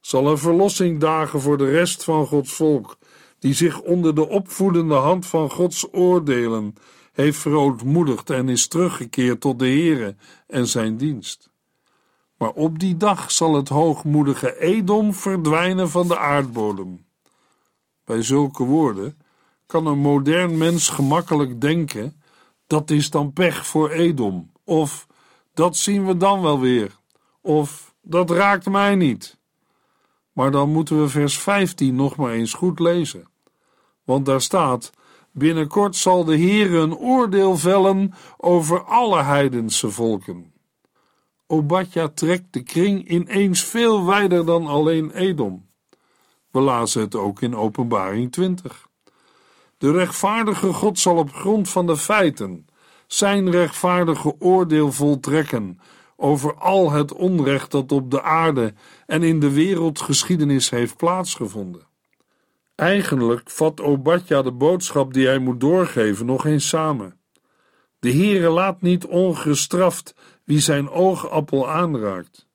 zal 0.00 0.30
er 0.30 0.38
verlossing 0.38 1.00
dagen 1.00 1.40
voor 1.40 1.58
de 1.58 1.70
rest 1.70 2.04
van 2.04 2.26
Gods 2.26 2.52
volk, 2.52 2.96
die 3.38 3.54
zich 3.54 3.80
onder 3.80 4.14
de 4.14 4.28
opvoedende 4.28 4.94
hand 4.94 5.26
van 5.26 5.50
Gods 5.50 5.92
oordelen 5.92 6.74
heeft 7.12 7.38
verootmoedigd 7.38 8.30
en 8.30 8.48
is 8.48 8.68
teruggekeerd 8.68 9.40
tot 9.40 9.58
de 9.58 9.66
Heere 9.66 10.16
en 10.46 10.66
zijn 10.66 10.96
dienst. 10.96 11.50
Maar 12.38 12.50
op 12.50 12.78
die 12.78 12.96
dag 12.96 13.30
zal 13.30 13.54
het 13.54 13.68
hoogmoedige 13.68 14.60
Edom 14.60 15.14
verdwijnen 15.14 15.90
van 15.90 16.08
de 16.08 16.18
aardbodem. 16.18 17.06
Bij 18.04 18.22
zulke 18.22 18.64
woorden 18.64 19.18
kan 19.66 19.86
een 19.86 19.98
modern 19.98 20.58
mens 20.58 20.88
gemakkelijk 20.88 21.60
denken: 21.60 22.22
dat 22.66 22.90
is 22.90 23.10
dan 23.10 23.32
pech 23.32 23.66
voor 23.66 23.90
Edom, 23.90 24.52
of 24.64 25.06
dat 25.54 25.76
zien 25.76 26.06
we 26.06 26.16
dan 26.16 26.42
wel 26.42 26.60
weer, 26.60 26.96
of 27.40 27.93
dat 28.04 28.30
raakt 28.30 28.68
mij 28.68 28.94
niet. 28.94 29.38
Maar 30.32 30.50
dan 30.50 30.70
moeten 30.70 31.00
we 31.00 31.08
vers 31.08 31.38
15 31.38 31.94
nog 31.94 32.16
maar 32.16 32.32
eens 32.32 32.52
goed 32.52 32.78
lezen. 32.78 33.28
Want 34.04 34.26
daar 34.26 34.40
staat: 34.40 34.90
Binnenkort 35.30 35.96
zal 35.96 36.24
de 36.24 36.36
Heer 36.36 36.74
een 36.74 36.96
oordeel 36.96 37.56
vellen 37.56 38.14
over 38.36 38.84
alle 38.84 39.22
heidense 39.22 39.90
volken. 39.90 40.52
Obadja 41.46 42.08
trekt 42.08 42.52
de 42.52 42.62
kring 42.62 43.08
ineens 43.08 43.64
veel 43.64 44.06
wijder 44.06 44.46
dan 44.46 44.66
alleen 44.66 45.10
Edom. 45.10 45.66
We 46.50 46.60
lazen 46.60 47.00
het 47.00 47.14
ook 47.14 47.40
in 47.40 47.56
Openbaring 47.56 48.32
20. 48.32 48.88
De 49.78 49.92
rechtvaardige 49.92 50.72
God 50.72 50.98
zal 50.98 51.16
op 51.16 51.32
grond 51.32 51.68
van 51.68 51.86
de 51.86 51.96
feiten 51.96 52.66
zijn 53.06 53.50
rechtvaardige 53.50 54.34
oordeel 54.38 54.92
voltrekken 54.92 55.80
over 56.24 56.54
al 56.54 56.90
het 56.90 57.12
onrecht 57.12 57.70
dat 57.70 57.92
op 57.92 58.10
de 58.10 58.22
aarde 58.22 58.74
en 59.06 59.22
in 59.22 59.40
de 59.40 59.50
wereldgeschiedenis 59.50 60.70
heeft 60.70 60.96
plaatsgevonden. 60.96 61.86
Eigenlijk 62.74 63.50
vat 63.50 63.80
Obadja 63.80 64.42
de 64.42 64.52
boodschap 64.52 65.14
die 65.14 65.26
hij 65.26 65.38
moet 65.38 65.60
doorgeven 65.60 66.26
nog 66.26 66.46
eens 66.46 66.68
samen. 66.68 67.18
De 67.98 68.12
Heere 68.12 68.48
laat 68.48 68.82
niet 68.82 69.06
ongestraft 69.06 70.14
wie 70.44 70.60
zijn 70.60 70.90
oogappel 70.90 71.70
aanraakt. 71.70 72.48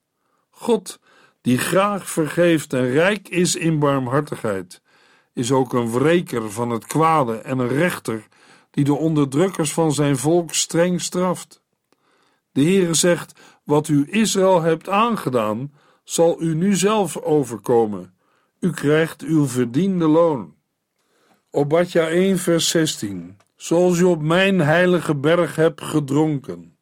God, 0.50 1.00
die 1.42 1.58
graag 1.58 2.10
vergeeft 2.10 2.74
en 2.74 2.92
rijk 2.92 3.28
is 3.28 3.56
in 3.56 3.80
barmhartigheid, 3.80 4.82
is 5.34 5.52
ook 5.52 5.74
een 5.74 5.92
wreker 5.92 6.52
van 6.52 6.70
het 6.70 6.86
kwade 6.86 7.38
en 7.38 7.60
een 7.60 7.68
rechter 7.68 8.28
die 8.72 8.84
de 8.84 8.94
onderdrukkers 8.94 9.74
van 9.74 9.94
zijn 9.94 10.18
volk 10.18 10.54
streng 10.54 11.02
straft. 11.02 11.62
De 12.52 12.62
Heere 12.62 12.94
zegt: 12.94 13.40
Wat 13.70 13.88
u 13.88 14.08
Israël 14.10 14.62
hebt 14.62 14.90
aangedaan, 14.90 15.74
zal 16.04 16.42
u 16.42 16.56
nu 16.56 16.76
zelf 16.76 17.18
overkomen. 17.18 18.14
U 18.60 18.72
krijgt 18.72 19.22
uw 19.22 19.48
verdiende 19.48 20.08
loon. 20.08 20.54
Obadja 21.52 22.08
1, 22.08 22.38
vers 22.38 22.70
16. 22.70 23.38
Zoals 23.56 24.00
u 24.00 24.04
op 24.04 24.22
mijn 24.22 24.60
heilige 24.60 25.16
berg 25.16 25.56
hebt 25.56 25.82
gedronken, 25.82 26.78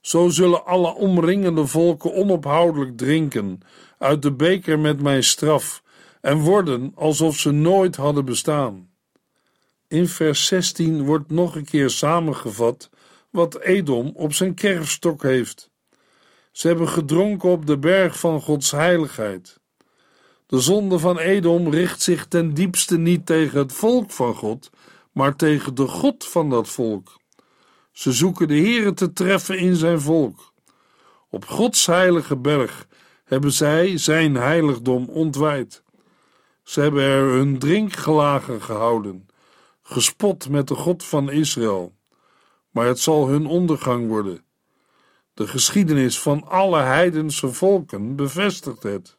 zo 0.00 0.28
zullen 0.28 0.66
alle 0.66 0.94
omringende 0.94 1.66
volken 1.66 2.14
onophoudelijk 2.14 2.96
drinken 2.96 3.60
uit 3.98 4.22
de 4.22 4.32
beker 4.32 4.78
met 4.78 5.02
mijn 5.02 5.24
straf 5.24 5.82
en 6.20 6.38
worden 6.38 6.92
alsof 6.94 7.36
ze 7.36 7.50
nooit 7.50 7.96
hadden 7.96 8.24
bestaan. 8.24 8.88
In 9.88 10.08
vers 10.08 10.46
16 10.46 11.04
wordt 11.04 11.30
nog 11.30 11.54
een 11.54 11.64
keer 11.64 11.90
samengevat 11.90 12.90
wat 13.30 13.60
Edom 13.60 14.10
op 14.14 14.32
zijn 14.32 14.54
kerfstok 14.54 15.22
heeft. 15.22 15.71
Ze 16.52 16.66
hebben 16.68 16.88
gedronken 16.88 17.48
op 17.48 17.66
de 17.66 17.78
berg 17.78 18.18
van 18.18 18.40
Gods 18.40 18.70
heiligheid. 18.70 19.60
De 20.46 20.60
zonde 20.60 20.98
van 20.98 21.18
Edom 21.18 21.70
richt 21.70 22.02
zich 22.02 22.26
ten 22.26 22.54
diepste 22.54 22.98
niet 22.98 23.26
tegen 23.26 23.58
het 23.58 23.72
volk 23.72 24.10
van 24.10 24.34
God, 24.34 24.70
maar 25.12 25.36
tegen 25.36 25.74
de 25.74 25.86
God 25.86 26.24
van 26.24 26.50
dat 26.50 26.68
volk. 26.68 27.20
Ze 27.92 28.12
zoeken 28.12 28.48
de 28.48 28.54
Heere 28.54 28.94
te 28.94 29.12
treffen 29.12 29.58
in 29.58 29.76
zijn 29.76 30.00
volk. 30.00 30.52
Op 31.30 31.44
Gods 31.44 31.86
heilige 31.86 32.36
berg 32.36 32.86
hebben 33.24 33.52
zij 33.52 33.98
zijn 33.98 34.34
heiligdom 34.34 35.08
ontwijd. 35.08 35.82
Ze 36.62 36.80
hebben 36.80 37.02
er 37.02 37.24
hun 37.24 37.58
drinkgelagen 37.58 38.62
gehouden, 38.62 39.26
gespot 39.82 40.48
met 40.48 40.68
de 40.68 40.74
God 40.74 41.04
van 41.04 41.30
Israël. 41.30 41.94
Maar 42.70 42.86
het 42.86 42.98
zal 42.98 43.28
hun 43.28 43.46
ondergang 43.46 44.08
worden. 44.08 44.44
De 45.34 45.46
geschiedenis 45.46 46.20
van 46.20 46.48
alle 46.48 46.80
heidense 46.80 47.48
volken 47.48 48.16
bevestigt 48.16 48.82
het. 48.82 49.18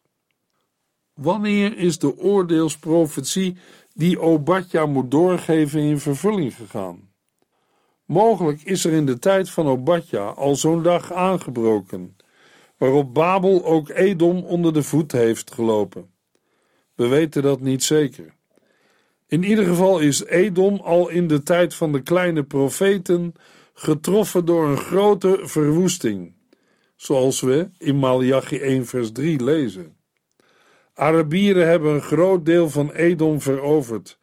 Wanneer 1.13 1.77
is 1.77 1.99
de 1.99 2.17
oordeelsprofetie 2.17 3.57
die 3.93 4.19
Obadja 4.19 4.85
moet 4.85 5.11
doorgeven 5.11 5.79
in 5.79 5.99
vervulling 5.99 6.55
gegaan. 6.55 7.11
Mogelijk 8.05 8.61
is 8.61 8.85
er 8.85 8.93
in 8.93 9.05
de 9.05 9.19
tijd 9.19 9.49
van 9.49 9.67
Obadja 9.67 10.25
al 10.25 10.55
zo'n 10.55 10.83
dag 10.83 11.11
aangebroken, 11.11 12.17
waarop 12.77 13.13
Babel 13.13 13.65
ook 13.65 13.89
Edom 13.89 14.43
onder 14.43 14.73
de 14.73 14.83
voet 14.83 15.11
heeft 15.11 15.53
gelopen. 15.53 16.11
We 16.95 17.07
weten 17.07 17.41
dat 17.41 17.59
niet 17.59 17.83
zeker. 17.83 18.35
In 19.27 19.43
ieder 19.43 19.65
geval 19.65 19.99
is 19.99 20.25
Edom 20.25 20.75
al 20.75 21.09
in 21.09 21.27
de 21.27 21.43
tijd 21.43 21.75
van 21.75 21.91
de 21.91 22.01
kleine 22.01 22.43
profeten 22.43 23.33
getroffen 23.73 24.45
door 24.45 24.67
een 24.67 24.77
grote 24.77 25.39
verwoesting, 25.41 26.35
zoals 26.95 27.41
we 27.41 27.69
in 27.77 27.95
Malachi 27.95 28.59
1 28.59 28.85
vers 28.85 29.11
3 29.11 29.43
lezen. 29.43 29.97
Arabieren 30.93 31.67
hebben 31.67 31.93
een 31.93 32.01
groot 32.01 32.45
deel 32.45 32.69
van 32.69 32.91
Edom 32.91 33.41
veroverd 33.41 34.17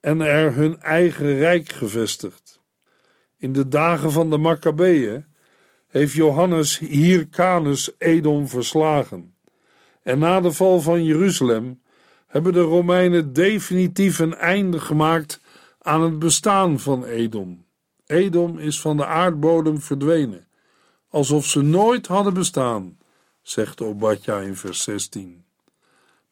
en 0.00 0.20
er 0.20 0.54
hun 0.54 0.80
eigen 0.80 1.38
rijk 1.38 1.68
gevestigd. 1.68 2.60
In 3.36 3.52
de 3.52 3.68
dagen 3.68 4.12
van 4.12 4.30
de 4.30 4.36
Maccabeeën 4.36 5.24
heeft 5.86 6.12
Johannes 6.12 6.78
Hyrcanus 6.78 7.90
Edom 7.98 8.48
verslagen. 8.48 9.34
En 10.02 10.18
na 10.18 10.40
de 10.40 10.52
val 10.52 10.80
van 10.80 11.04
Jeruzalem 11.04 11.80
hebben 12.26 12.52
de 12.52 12.60
Romeinen 12.60 13.32
definitief 13.32 14.18
een 14.18 14.34
einde 14.34 14.80
gemaakt 14.80 15.40
aan 15.78 16.02
het 16.02 16.18
bestaan 16.18 16.80
van 16.80 17.04
Edom. 17.04 17.65
Edom 18.06 18.58
is 18.58 18.80
van 18.80 18.96
de 18.96 19.06
aardbodem 19.06 19.80
verdwenen, 19.80 20.46
alsof 21.08 21.46
ze 21.46 21.62
nooit 21.62 22.06
hadden 22.06 22.34
bestaan, 22.34 22.98
zegt 23.42 23.80
Obadja 23.80 24.40
in 24.40 24.56
vers 24.56 24.82
16. 24.82 25.44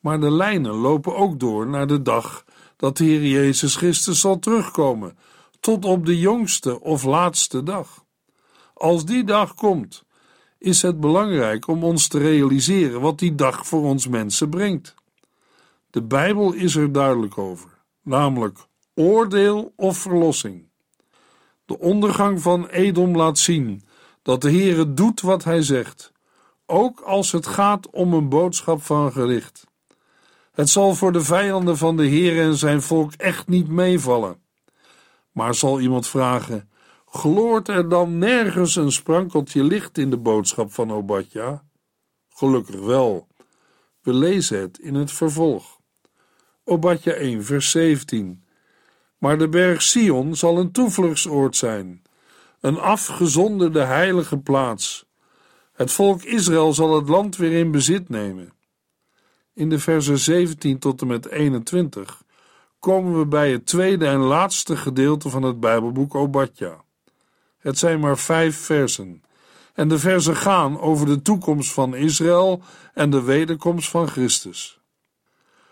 Maar 0.00 0.20
de 0.20 0.30
lijnen 0.30 0.72
lopen 0.72 1.16
ook 1.16 1.40
door 1.40 1.66
naar 1.66 1.86
de 1.86 2.02
dag 2.02 2.44
dat 2.76 2.96
de 2.96 3.04
Heer 3.04 3.26
Jezus 3.26 3.76
Christus 3.76 4.20
zal 4.20 4.38
terugkomen, 4.38 5.18
tot 5.60 5.84
op 5.84 6.06
de 6.06 6.18
jongste 6.18 6.80
of 6.80 7.02
laatste 7.02 7.62
dag. 7.62 8.04
Als 8.74 9.04
die 9.04 9.24
dag 9.24 9.54
komt, 9.54 10.04
is 10.58 10.82
het 10.82 11.00
belangrijk 11.00 11.66
om 11.66 11.84
ons 11.84 12.08
te 12.08 12.18
realiseren 12.18 13.00
wat 13.00 13.18
die 13.18 13.34
dag 13.34 13.66
voor 13.66 13.82
ons 13.82 14.08
mensen 14.08 14.50
brengt. 14.50 14.94
De 15.90 16.02
Bijbel 16.02 16.52
is 16.52 16.76
er 16.76 16.92
duidelijk 16.92 17.38
over, 17.38 17.70
namelijk 18.02 18.58
oordeel 18.94 19.72
of 19.76 19.98
verlossing. 19.98 20.72
De 21.64 21.78
ondergang 21.78 22.42
van 22.42 22.66
Edom 22.66 23.16
laat 23.16 23.38
zien 23.38 23.83
dat 24.23 24.40
de 24.40 24.50
Heere 24.50 24.94
doet 24.94 25.21
wat 25.21 25.44
hij 25.44 25.62
zegt, 25.62 26.12
ook 26.66 27.00
als 27.00 27.33
het 27.33 27.47
gaat 27.47 27.90
om 27.90 28.14
een 28.14 28.28
boodschap 28.28 28.83
van 28.83 29.12
gericht. 29.12 29.66
Het 30.52 30.68
zal 30.68 30.94
voor 30.94 31.12
de 31.12 31.21
vijanden 31.21 31.76
van 31.76 31.97
de 31.97 32.06
Heer 32.06 32.42
en 32.42 32.56
zijn 32.56 32.83
volk 32.83 33.12
echt 33.12 33.49
niet 33.49 33.68
meevallen. 33.68 34.42
Maar 35.33 35.54
zal 35.54 35.80
iemand 35.80 36.06
vragen: 36.06 36.71
gloort 37.06 37.68
er 37.68 37.88
dan 37.88 38.18
nergens 38.18 38.76
een 38.76 38.92
sprankeltje 38.92 39.64
licht 39.64 39.99
in 39.99 40.11
de 40.11 40.16
boodschap 40.16 40.73
van 40.73 40.92
Obadja? 40.92 41.64
Gelukkig 42.28 42.80
wel. 42.80 43.28
We 44.00 44.12
lezen 44.12 44.61
het 44.61 44.78
in 44.78 44.94
het 44.94 45.12
vervolg. 45.12 45.80
Obadja 46.64 47.12
1, 47.12 47.44
vers 47.44 47.71
17. 47.71 48.43
Maar 49.24 49.38
de 49.38 49.48
berg 49.48 49.82
Sion 49.82 50.36
zal 50.36 50.58
een 50.58 50.72
toevluchtsoord 50.72 51.56
zijn, 51.56 52.02
een 52.60 52.78
afgezonderde 52.78 53.80
heilige 53.80 54.38
plaats. 54.38 55.06
Het 55.72 55.92
volk 55.92 56.22
Israël 56.22 56.72
zal 56.72 56.94
het 56.94 57.08
land 57.08 57.37
weer 57.37 57.52
in 57.52 57.70
bezit 57.70 58.08
nemen. 58.08 58.52
In 59.54 59.68
de 59.68 59.78
versen 59.78 60.18
17 60.18 60.78
tot 60.78 61.00
en 61.00 61.06
met 61.06 61.28
21 61.28 62.22
komen 62.78 63.18
we 63.18 63.26
bij 63.26 63.52
het 63.52 63.66
tweede 63.66 64.06
en 64.06 64.18
laatste 64.18 64.76
gedeelte 64.76 65.28
van 65.28 65.42
het 65.42 65.60
Bijbelboek 65.60 66.14
Obadja. 66.14 66.84
Het 67.58 67.78
zijn 67.78 68.00
maar 68.00 68.18
vijf 68.18 68.56
versen, 68.56 69.22
en 69.74 69.88
de 69.88 69.98
versen 69.98 70.37
gaan 70.37 70.80
over 70.80 71.06
de 71.06 71.22
toekomst 71.22 71.72
van 71.72 71.94
Israël 71.94 72.62
en 72.94 73.10
de 73.10 73.22
wederkomst 73.22 73.88
van 73.88 74.08
Christus. 74.08 74.80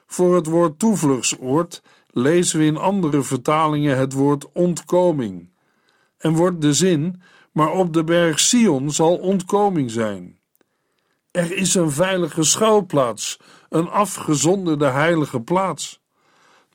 Voor 0.06 0.34
het 0.34 0.46
woord 0.46 0.78
toevluchtsoord 0.78 1.82
lezen 2.12 2.58
we 2.58 2.64
in 2.64 2.76
andere 2.76 3.22
vertalingen 3.22 3.98
het 3.98 4.12
woord 4.12 4.52
ontkoming. 4.52 5.50
En 6.18 6.32
wordt 6.32 6.60
de 6.60 6.72
zin, 6.72 7.22
maar 7.52 7.70
op 7.70 7.92
de 7.92 8.04
berg 8.04 8.40
Sion 8.40 8.90
zal 8.90 9.16
ontkoming 9.16 9.90
zijn. 9.90 10.38
Er 11.30 11.56
is 11.56 11.74
een 11.74 11.90
veilige 11.90 12.42
schuilplaats, 12.42 13.38
een 13.68 13.88
afgezonderde 13.88 14.86
heilige 14.86 15.40
plaats. 15.40 16.00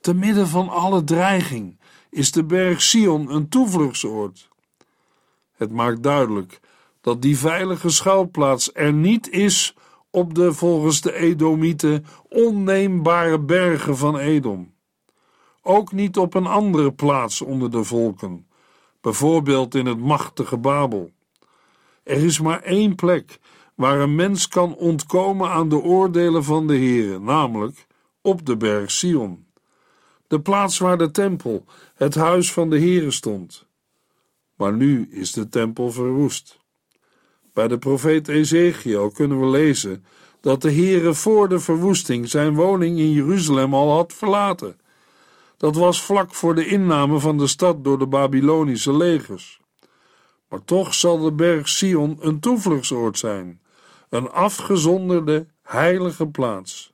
Te 0.00 0.14
midden 0.14 0.48
van 0.48 0.68
alle 0.68 1.04
dreiging 1.04 1.80
is 2.10 2.32
de 2.32 2.44
berg 2.44 2.82
Sion 2.82 3.34
een 3.34 3.48
toevluchtsoord. 3.48 4.48
Het 5.56 5.72
maakt 5.72 6.02
duidelijk 6.02 6.60
dat 7.00 7.22
die 7.22 7.38
veilige 7.38 7.90
schuilplaats 7.90 8.70
er 8.72 8.92
niet 8.92 9.30
is 9.30 9.74
op 10.10 10.34
de 10.34 10.52
volgens 10.52 11.00
de 11.00 11.12
Edomieten 11.12 12.04
onneembare 12.28 13.40
bergen 13.40 13.96
van 13.96 14.18
Edom. 14.18 14.76
Ook 15.70 15.92
niet 15.92 16.16
op 16.18 16.34
een 16.34 16.46
andere 16.46 16.92
plaats 16.92 17.42
onder 17.42 17.70
de 17.70 17.84
volken, 17.84 18.46
bijvoorbeeld 19.00 19.74
in 19.74 19.86
het 19.86 19.98
machtige 19.98 20.56
Babel. 20.56 21.10
Er 22.02 22.24
is 22.24 22.40
maar 22.40 22.62
één 22.62 22.94
plek 22.94 23.38
waar 23.74 24.00
een 24.00 24.14
mens 24.14 24.48
kan 24.48 24.74
ontkomen 24.74 25.50
aan 25.50 25.68
de 25.68 25.76
oordelen 25.76 26.44
van 26.44 26.66
de 26.66 26.76
Heere, 26.76 27.18
namelijk 27.18 27.86
op 28.22 28.46
de 28.46 28.56
berg 28.56 28.90
Sion. 28.90 29.46
De 30.26 30.40
plaats 30.40 30.78
waar 30.78 30.98
de 30.98 31.10
tempel, 31.10 31.64
het 31.94 32.14
huis 32.14 32.52
van 32.52 32.70
de 32.70 32.78
Heere 32.78 33.10
stond. 33.10 33.66
Maar 34.54 34.72
nu 34.72 35.08
is 35.10 35.32
de 35.32 35.48
tempel 35.48 35.90
verwoest. 35.90 36.58
Bij 37.52 37.68
de 37.68 37.78
profeet 37.78 38.28
Ezekiel 38.28 39.10
kunnen 39.10 39.40
we 39.40 39.46
lezen 39.46 40.04
dat 40.40 40.62
de 40.62 40.72
Heere 40.72 41.14
voor 41.14 41.48
de 41.48 41.58
verwoesting 41.58 42.28
zijn 42.28 42.54
woning 42.54 42.98
in 42.98 43.10
Jeruzalem 43.10 43.74
al 43.74 43.92
had 43.92 44.12
verlaten. 44.12 44.76
Dat 45.58 45.76
was 45.76 46.02
vlak 46.02 46.34
voor 46.34 46.54
de 46.54 46.66
inname 46.66 47.18
van 47.18 47.38
de 47.38 47.46
stad 47.46 47.84
door 47.84 47.98
de 47.98 48.06
Babylonische 48.06 48.96
legers. 48.96 49.60
Maar 50.48 50.64
toch 50.64 50.94
zal 50.94 51.18
de 51.18 51.32
berg 51.32 51.68
Sion 51.68 52.16
een 52.20 52.40
toevluchtsoord 52.40 53.18
zijn, 53.18 53.60
een 54.08 54.30
afgezonderde, 54.30 55.46
heilige 55.62 56.26
plaats. 56.26 56.92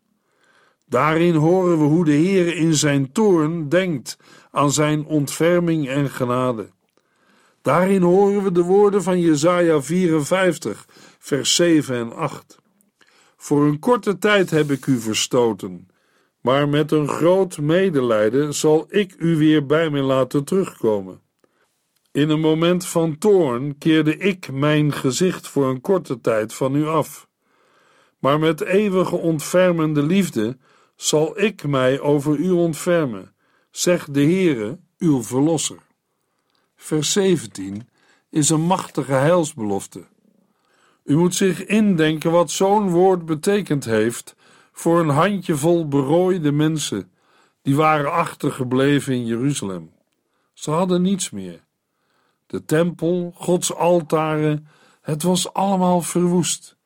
Daarin 0.87 1.35
horen 1.35 1.79
we 1.79 1.85
hoe 1.85 2.05
de 2.05 2.13
Heer 2.13 2.57
in 2.57 2.75
zijn 2.75 3.13
toorn 3.13 3.69
denkt 3.69 4.19
aan 4.51 4.73
zijn 4.73 5.05
ontferming 5.05 5.89
en 5.89 6.11
genade. 6.11 6.71
Daarin 7.63 8.03
horen 8.03 8.43
we 8.43 8.53
de 8.53 8.63
woorden 8.63 9.03
van 9.03 9.21
Jesaja 9.21 9.83
54, 9.83 10.87
vers 11.19 11.55
7 11.55 11.97
en 11.97 12.17
8. 12.17 12.59
Voor 13.37 13.65
een 13.65 13.79
korte 13.79 14.19
tijd 14.19 14.51
heb 14.51 14.71
ik 14.71 14.87
u 14.87 15.01
verstoten, 15.01 15.89
maar 16.45 16.69
met 16.69 16.93
een 16.93 17.09
groot 17.09 17.59
medelijden 17.59 18.55
zal 18.55 18.87
ik 18.89 19.15
u 19.19 19.37
weer 19.37 19.67
bij 19.67 19.91
mij 19.91 20.01
laten 20.01 20.45
terugkomen. 20.45 21.21
In 22.13 22.31
een 22.31 22.41
moment 22.41 22.87
van 22.87 23.19
toorn 23.19 23.79
keerde 23.79 24.17
ik 24.17 24.53
mijn 24.53 24.93
gezicht 24.93 25.49
voor 25.49 25.67
een 25.67 25.81
korte 25.81 26.21
tijd 26.21 26.55
van 26.55 26.75
u 26.75 26.87
af. 26.87 27.29
Maar 28.19 28.39
met 28.39 28.61
eeuwige 28.61 29.17
ontfermende 29.17 30.03
liefde 30.03 30.57
zal 30.97 31.41
ik 31.41 31.67
mij 31.67 32.01
over 32.01 32.37
u 32.37 32.51
ontfermen, 32.51 33.35
zegt 33.71 34.15
de 34.15 34.23
Heere, 34.23 34.79
uw 34.99 35.23
Verlosser. 35.23 35.79
Vers 36.77 37.13
17 37.13 37.89
is 38.31 38.49
een 38.49 38.67
machtige 38.67 39.13
heilsbelofte. 39.13 40.05
U 41.05 41.17
moet 41.17 41.35
zich 41.35 41.65
indenken 41.65 42.31
wat 42.31 42.51
zo'n 42.51 42.91
woord 42.91 43.25
betekend 43.25 43.85
heeft 43.85 44.37
voor 44.77 45.01
een 45.01 45.09
handjevol 45.09 45.89
berooide 45.89 46.53
mensen, 46.53 47.13
die 47.63 47.77
waren 47.77 48.13
achtergebleven 48.13 49.15
in 49.15 49.27
Jeruzalem. 49.27 49.93
Ze 50.53 50.71
hadden 50.71 51.03
niets 51.03 51.31
meer. 51.31 51.65
De 52.47 52.65
tempel, 52.65 53.33
Gods 53.37 53.75
altaren, 53.75 54.69
het 55.01 55.23
was 55.23 55.53
allemaal 55.53 56.01
verwoest. 56.01 56.77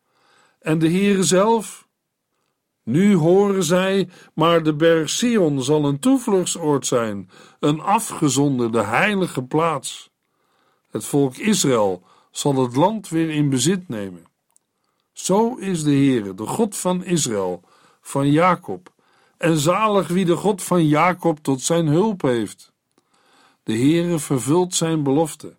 En 0.61 0.79
de 0.79 0.91
Heere 0.91 1.23
zelf? 1.23 1.87
Nu 2.83 3.15
horen 3.15 3.65
zij, 3.65 4.09
maar 4.35 4.63
de 4.63 4.75
berg 4.75 5.11
Sion 5.11 5.63
zal 5.63 5.85
een 5.85 5.99
toevluchtsoord 5.99 6.87
zijn, 6.87 7.31
een 7.61 7.81
afgezonderde 7.81 8.83
heilige 8.83 9.43
plaats. 9.43 10.11
Het 10.91 11.05
volk 11.05 11.37
Israël 11.37 12.03
zal 12.31 12.63
het 12.63 12.77
land 12.77 13.09
weer 13.09 13.31
in 13.31 13.49
bezit 13.49 13.89
nemen. 13.89 14.25
Zo 15.13 15.55
is 15.55 15.83
de 15.83 15.91
Heere, 15.91 16.35
de 16.35 16.47
God 16.47 16.77
van 16.77 17.05
Israël, 17.05 17.63
van 18.09 18.31
Jacob, 18.31 18.93
en 19.37 19.57
zalig 19.57 20.09
wie 20.09 20.25
de 20.25 20.37
God 20.37 20.63
van 20.63 20.87
Jacob 20.87 21.39
tot 21.43 21.63
zijn 21.63 21.87
hulp 21.87 22.23
heeft. 22.23 22.73
De 23.63 23.73
Heere 23.73 24.19
vervult 24.19 24.75
zijn 24.75 25.03
belofte. 25.03 25.57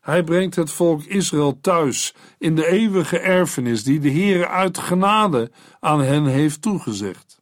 Hij 0.00 0.24
brengt 0.24 0.54
het 0.54 0.70
volk 0.70 1.02
Israël 1.02 1.58
thuis 1.60 2.14
in 2.38 2.54
de 2.54 2.66
eeuwige 2.66 3.18
erfenis 3.18 3.84
die 3.84 4.00
de 4.00 4.10
Heere 4.10 4.48
uit 4.48 4.78
genade 4.78 5.50
aan 5.80 6.00
hen 6.00 6.26
heeft 6.26 6.62
toegezegd. 6.62 7.40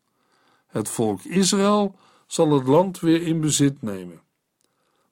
Het 0.66 0.88
volk 0.88 1.22
Israël 1.22 1.94
zal 2.26 2.52
het 2.52 2.66
land 2.66 3.00
weer 3.00 3.22
in 3.22 3.40
bezit 3.40 3.82
nemen. 3.82 4.20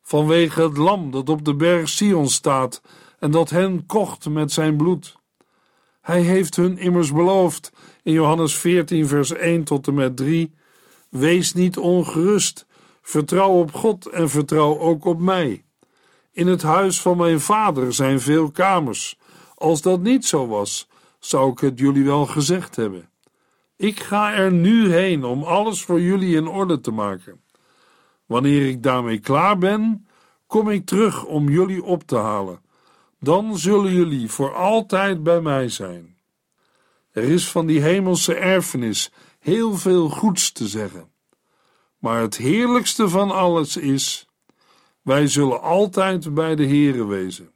Vanwege 0.03 0.63
het 0.63 0.77
lam 0.77 1.11
dat 1.11 1.29
op 1.29 1.45
de 1.45 1.55
berg 1.55 1.89
Sion 1.89 2.29
staat 2.29 2.83
en 3.19 3.31
dat 3.31 3.51
hen 3.51 3.87
kocht 3.87 4.29
met 4.29 4.53
zijn 4.53 4.77
bloed. 4.77 5.17
Hij 6.01 6.21
heeft 6.21 6.57
hun 6.57 6.79
immers 6.79 7.13
beloofd 7.13 7.73
in 8.09 8.15
Johannes 8.15 8.55
14, 8.55 9.07
vers 9.07 9.33
1 9.33 9.65
tot 9.65 9.87
en 9.87 9.95
met 9.95 10.17
3: 10.17 10.55
Wees 11.09 11.55
niet 11.55 11.79
ongerust, 11.79 12.67
vertrouw 13.03 13.51
op 13.51 13.75
God 13.75 14.07
en 14.07 14.29
vertrouw 14.29 14.79
ook 14.79 15.05
op 15.05 15.19
mij. 15.21 15.65
In 16.33 16.47
het 16.47 16.63
huis 16.63 17.01
van 17.01 17.17
mijn 17.17 17.41
vader 17.41 17.93
zijn 17.93 18.21
veel 18.21 18.51
kamers. 18.51 19.19
Als 19.55 19.83
dat 19.83 20.01
niet 20.01 20.27
zo 20.27 20.47
was, 20.47 20.89
zou 21.19 21.51
ik 21.51 21.59
het 21.59 21.79
jullie 21.79 22.05
wel 22.05 22.27
gezegd 22.27 22.77
hebben. 22.77 23.11
Ik 23.77 24.01
ga 24.01 24.33
er 24.33 24.53
nu 24.53 24.93
heen 24.93 25.25
om 25.25 25.43
alles 25.43 25.83
voor 25.83 26.01
jullie 26.01 26.37
in 26.37 26.49
orde 26.49 26.81
te 26.81 26.91
maken. 26.91 27.41
Wanneer 28.27 28.69
ik 28.69 28.83
daarmee 28.83 29.19
klaar 29.19 29.59
ben, 29.59 30.07
kom 30.47 30.71
ik 30.71 30.87
terug 30.87 31.25
om 31.25 31.49
jullie 31.49 31.83
op 31.85 32.03
te 32.03 32.17
halen. 32.17 32.61
Dan 33.21 33.59
zullen 33.59 33.93
jullie 33.93 34.31
voor 34.31 34.55
altijd 34.55 35.23
bij 35.23 35.41
mij 35.41 35.69
zijn. 35.69 36.18
Er 37.19 37.25
is 37.25 37.51
van 37.51 37.67
die 37.67 37.81
hemelse 37.81 38.35
erfenis 38.35 39.13
heel 39.39 39.77
veel 39.77 40.09
goeds 40.09 40.53
te 40.53 40.69
zeggen. 40.69 41.11
Maar 41.99 42.21
het 42.21 42.37
heerlijkste 42.37 43.09
van 43.09 43.31
alles 43.31 43.77
is: 43.77 44.29
wij 45.03 45.27
zullen 45.27 45.63
altijd 45.63 46.35
bij 46.35 46.55
de 46.55 46.67
Here 46.67 47.07
wezen. 47.07 47.51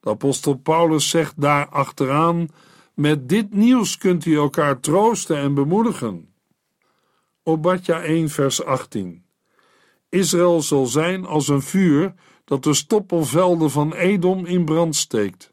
De 0.00 0.10
apostel 0.10 0.54
Paulus 0.54 1.08
zegt 1.08 1.40
daar 1.40 1.68
achteraan: 1.68 2.48
met 2.94 3.28
dit 3.28 3.54
nieuws 3.54 3.98
kunt 3.98 4.24
u 4.24 4.36
elkaar 4.36 4.80
troosten 4.80 5.36
en 5.36 5.54
bemoedigen. 5.54 6.34
Obadja 7.42 8.02
1, 8.02 8.28
vers 8.28 8.64
18. 8.64 9.24
Israël 10.08 10.62
zal 10.62 10.86
zijn 10.86 11.26
als 11.26 11.48
een 11.48 11.62
vuur 11.62 12.14
dat 12.44 12.64
de 12.64 12.74
stoppelvelden 12.74 13.70
van 13.70 13.94
Edom 13.94 14.46
in 14.46 14.64
brand 14.64 14.96
steekt. 14.96 15.51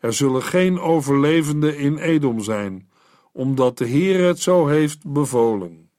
Er 0.00 0.12
zullen 0.12 0.42
geen 0.42 0.80
overlevenden 0.80 1.78
in 1.78 1.98
Edom 1.98 2.40
zijn, 2.40 2.90
omdat 3.32 3.78
de 3.78 3.84
Heer 3.84 4.26
het 4.26 4.40
zo 4.40 4.66
heeft 4.66 5.12
bevolen. 5.12 5.90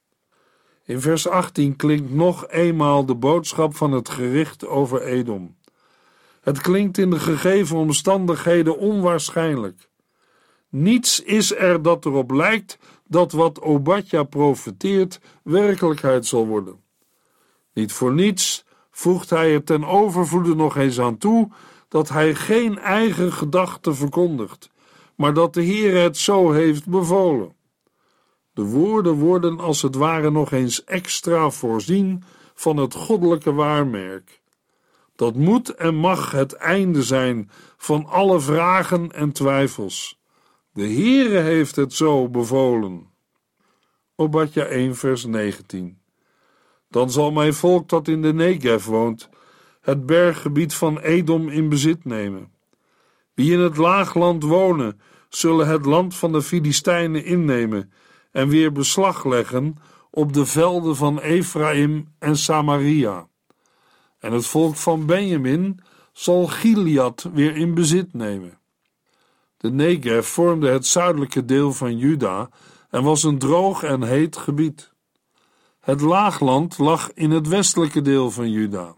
In 0.86 1.02
vers 1.02 1.28
18 1.28 1.76
klinkt 1.76 2.14
nog 2.14 2.48
eenmaal 2.48 3.06
de 3.06 3.16
boodschap 3.16 3.76
van 3.76 3.92
het 3.92 4.10
gericht 4.10 4.68
over 4.68 5.04
Edom. 5.04 5.56
Het 6.42 6.62
klinkt 6.62 6.98
in 6.98 7.10
de 7.10 7.20
gegeven 7.20 7.78
omstandigheden 7.78 8.78
onwaarschijnlijk. 8.78 9.90
Niets 10.70 11.20
is 11.20 11.56
er 11.56 11.82
dat 11.82 12.06
erop 12.06 12.32
lijkt 12.32 12.78
dat 13.08 13.32
wat 13.32 13.62
Obadja 13.62 14.24
profeteert 14.24 15.20
werkelijkheid 15.44 16.26
zal 16.26 16.48
worden. 16.48 16.82
Niet 17.74 17.92
voor 17.92 18.14
niets 18.14 18.66
voegt 18.92 19.30
hij 19.30 19.54
er 19.54 19.64
ten 19.64 19.84
overvloede 19.84 20.56
nog 20.56 20.78
eens 20.78 21.00
aan 21.00 21.18
toe 21.18 21.50
dat 21.92 22.10
hij 22.10 22.36
geen 22.36 22.80
eigen 22.80 23.34
gedachten 23.34 23.96
verkondigt, 23.96 24.70
maar 25.16 25.34
dat 25.34 25.54
de 25.54 25.62
Heer 25.62 26.02
het 26.02 26.18
zo 26.18 26.52
heeft 26.52 26.88
bevolen. 26.88 27.56
De 28.54 28.64
woorden 28.64 29.14
worden 29.14 29.60
als 29.60 29.82
het 29.82 29.96
ware 29.96 30.32
nog 30.32 30.52
eens 30.52 30.84
extra 30.84 31.50
voorzien 31.50 32.24
van 32.54 32.78
het 32.78 32.94
goddelijke 32.94 33.54
waarmerk. 33.54 34.42
Dat 35.16 35.36
moet 35.36 35.76
en 35.76 35.96
mag 35.96 36.32
het 36.32 36.54
einde 36.54 37.04
zijn 37.04 37.50
van 37.78 38.06
alle 38.06 38.40
vragen 38.40 39.12
en 39.12 39.32
twijfels. 39.32 40.20
De 40.74 40.88
Heere 40.88 41.40
heeft 41.40 41.76
het 41.76 41.94
zo 41.94 42.30
bevolen. 42.30 43.10
Obadja 44.16 44.66
1 44.66 44.96
vers 44.96 45.26
19 45.26 46.02
Dan 46.90 47.12
zal 47.12 47.32
mijn 47.32 47.54
volk 47.54 47.90
dat 47.90 48.08
in 48.08 48.22
de 48.22 48.34
Negev 48.34 48.86
woont, 48.86 49.30
het 49.82 50.06
berggebied 50.06 50.74
van 50.74 51.00
Edom 51.00 51.50
in 51.50 51.70
bezit 51.70 52.06
nemen. 52.06 52.52
Wie 53.34 53.54
in 53.54 53.60
het 53.60 53.78
laagland 53.78 54.44
wonen, 54.44 55.00
zullen 55.30 55.68
het 55.68 55.86
land 55.86 56.16
van 56.16 56.32
de 56.32 56.42
Filistijnen 56.42 57.26
innemen 57.26 57.92
en 58.32 58.48
weer 58.48 58.72
beslag 58.72 59.26
leggen 59.26 59.76
op 60.10 60.34
de 60.34 60.46
velden 60.46 60.96
van 60.96 61.20
Ephraim 61.20 62.08
en 62.20 62.38
Samaria. 62.38 63.28
En 64.20 64.32
het 64.32 64.46
volk 64.46 64.76
van 64.76 65.06
Benjamin 65.06 65.80
zal 66.14 66.48
Gilead 66.48 67.30
weer 67.34 67.56
in 67.56 67.74
bezit 67.74 68.14
nemen. 68.14 68.60
De 69.58 69.72
Negev 69.72 70.28
vormde 70.28 70.70
het 70.70 70.86
zuidelijke 70.86 71.46
deel 71.46 71.74
van 71.74 71.98
Juda 71.98 72.50
en 72.90 73.04
was 73.04 73.24
een 73.24 73.38
droog 73.40 73.84
en 73.84 74.04
heet 74.04 74.38
gebied. 74.38 74.94
Het 75.80 76.02
laagland 76.02 76.78
lag 76.78 77.14
in 77.14 77.32
het 77.32 77.48
westelijke 77.48 78.02
deel 78.02 78.32
van 78.32 78.52
Juda. 78.52 78.96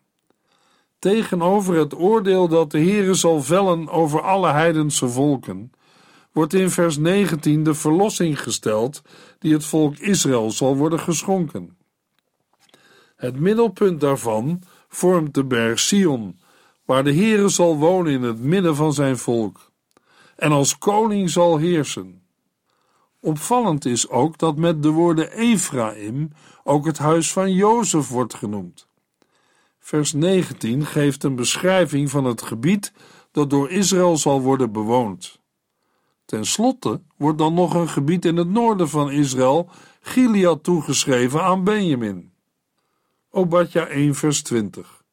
Tegenover 1.04 1.76
het 1.76 1.96
oordeel 1.96 2.48
dat 2.48 2.72
de 2.72 2.78
Heere 2.78 3.14
zal 3.14 3.42
vellen 3.42 3.90
over 3.90 4.22
alle 4.22 4.52
heidense 4.52 5.08
volken, 5.08 5.72
wordt 6.32 6.54
in 6.54 6.70
vers 6.70 6.98
19 6.98 7.64
de 7.64 7.74
verlossing 7.74 8.42
gesteld 8.42 9.02
die 9.40 9.54
het 9.54 9.66
volk 9.66 9.98
Israël 9.98 10.52
zal 10.52 10.76
worden 10.76 11.00
geschonken. 11.00 11.78
Het 13.16 13.40
middelpunt 13.40 14.00
daarvan 14.00 14.62
vormt 14.88 15.34
de 15.34 15.46
berg 15.46 15.80
Sion, 15.80 16.40
waar 16.86 17.04
de 17.04 17.14
Heere 17.14 17.50
zal 17.50 17.78
wonen 17.78 18.12
in 18.12 18.22
het 18.22 18.40
midden 18.40 18.76
van 18.76 18.94
zijn 18.94 19.18
volk 19.18 19.72
en 20.36 20.52
als 20.52 20.78
koning 20.78 21.30
zal 21.30 21.58
heersen. 21.58 22.22
Opvallend 23.20 23.86
is 23.86 24.10
ook 24.10 24.38
dat 24.38 24.58
met 24.58 24.84
de 24.84 24.90
woorden 24.90 25.32
Ephraim 25.32 26.30
ook 26.64 26.86
het 26.86 26.98
huis 26.98 27.32
van 27.32 27.54
Jozef 27.54 28.10
wordt 28.10 28.34
genoemd. 28.34 28.92
Vers 29.86 30.14
19 30.14 30.86
geeft 30.86 31.24
een 31.24 31.36
beschrijving 31.36 32.10
van 32.10 32.26
het 32.26 32.42
gebied 32.42 32.94
dat 33.32 33.50
door 33.50 33.70
Israël 33.70 34.18
zal 34.18 34.42
worden 34.42 34.72
bewoond. 34.72 35.40
Ten 36.26 36.46
slotte 36.46 37.02
wordt 37.18 37.38
dan 37.38 37.54
nog 37.54 37.74
een 37.74 37.90
gebied 37.90 38.26
in 38.26 38.38
het 38.38 38.50
noorden 38.50 38.90
van 38.90 39.12
Israël, 39.12 39.70
Gilead, 40.02 40.64
toegeschreven 40.64 41.44
aan 41.44 41.64
Benjamin. 41.64 42.32
Obadja 43.30 43.88
1 43.88 44.16
vers 44.16 44.42
20 44.42 45.04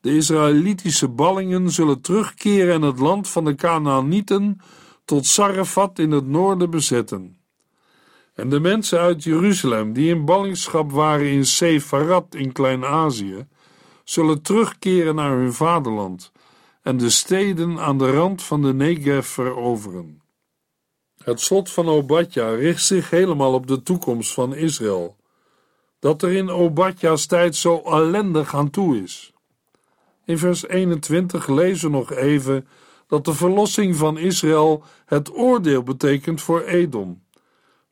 De 0.00 0.16
Israëlitische 0.16 1.08
ballingen 1.08 1.70
zullen 1.70 2.00
terugkeren 2.00 2.74
en 2.74 2.82
het 2.82 2.98
land 2.98 3.28
van 3.28 3.44
de 3.44 3.54
Canaanieten 3.54 4.60
tot 5.04 5.26
Sarefat 5.26 5.98
in 5.98 6.10
het 6.10 6.26
noorden 6.26 6.70
bezetten. 6.70 7.38
En 8.34 8.48
de 8.48 8.60
mensen 8.60 9.00
uit 9.00 9.24
Jeruzalem 9.24 9.92
die 9.92 10.14
in 10.14 10.24
ballingschap 10.24 10.92
waren 10.92 11.26
in 11.26 11.46
Sefarat 11.46 12.34
in 12.34 12.52
Klein-Azië, 12.52 13.46
zullen 14.08 14.42
terugkeren 14.42 15.14
naar 15.14 15.36
hun 15.36 15.52
vaderland 15.52 16.32
en 16.82 16.96
de 16.96 17.10
steden 17.10 17.78
aan 17.78 17.98
de 17.98 18.10
rand 18.10 18.42
van 18.42 18.62
de 18.62 18.74
Negev 18.74 19.26
veroveren. 19.26 20.22
Het 21.24 21.40
slot 21.40 21.70
van 21.70 21.88
Obadja 21.88 22.54
richt 22.54 22.84
zich 22.84 23.10
helemaal 23.10 23.52
op 23.52 23.66
de 23.66 23.82
toekomst 23.82 24.32
van 24.32 24.54
Israël, 24.54 25.16
dat 25.98 26.22
er 26.22 26.32
in 26.32 26.50
Obadja's 26.50 27.26
tijd 27.26 27.56
zo 27.56 27.82
ellendig 27.84 28.54
aan 28.54 28.70
toe 28.70 29.02
is. 29.02 29.32
In 30.24 30.38
vers 30.38 30.68
21 30.68 31.46
lezen 31.46 31.90
we 31.90 31.96
nog 31.96 32.12
even 32.12 32.68
dat 33.06 33.24
de 33.24 33.34
verlossing 33.34 33.96
van 33.96 34.18
Israël 34.18 34.82
het 35.06 35.36
oordeel 35.36 35.82
betekent 35.82 36.42
voor 36.42 36.62
Edom. 36.62 37.22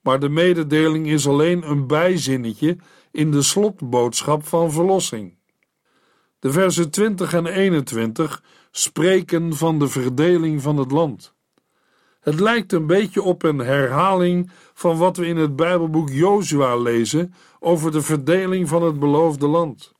Maar 0.00 0.20
de 0.20 0.29
mededeling 0.29 1.07
is 1.07 1.29
alleen 1.29 1.70
een 1.70 1.87
bijzinnetje 1.87 2.77
in 3.11 3.31
de 3.31 3.42
slotboodschap 3.42 4.46
van 4.46 4.72
verlossing. 4.72 5.37
De 6.44 6.52
versen 6.52 6.90
20 6.90 7.33
en 7.33 7.46
21 7.46 8.42
spreken 8.70 9.57
van 9.57 9.78
de 9.78 9.88
verdeling 9.88 10.62
van 10.62 10.76
het 10.76 10.90
land. 10.90 11.35
Het 12.20 12.40
lijkt 12.40 12.72
een 12.72 12.87
beetje 12.87 13.22
op 13.22 13.42
een 13.42 13.59
herhaling 13.59 14.50
van 14.74 14.96
wat 14.96 15.16
we 15.16 15.26
in 15.26 15.37
het 15.37 15.57
Bijbelboek 15.57 16.11
Jozua 16.11 16.76
lezen 16.76 17.35
over 17.61 17.92
de 17.92 18.02
verdeling 18.02 18.68
van 18.68 18.83
het 18.83 18.98
beloofde 18.98 19.46
land. 19.46 19.92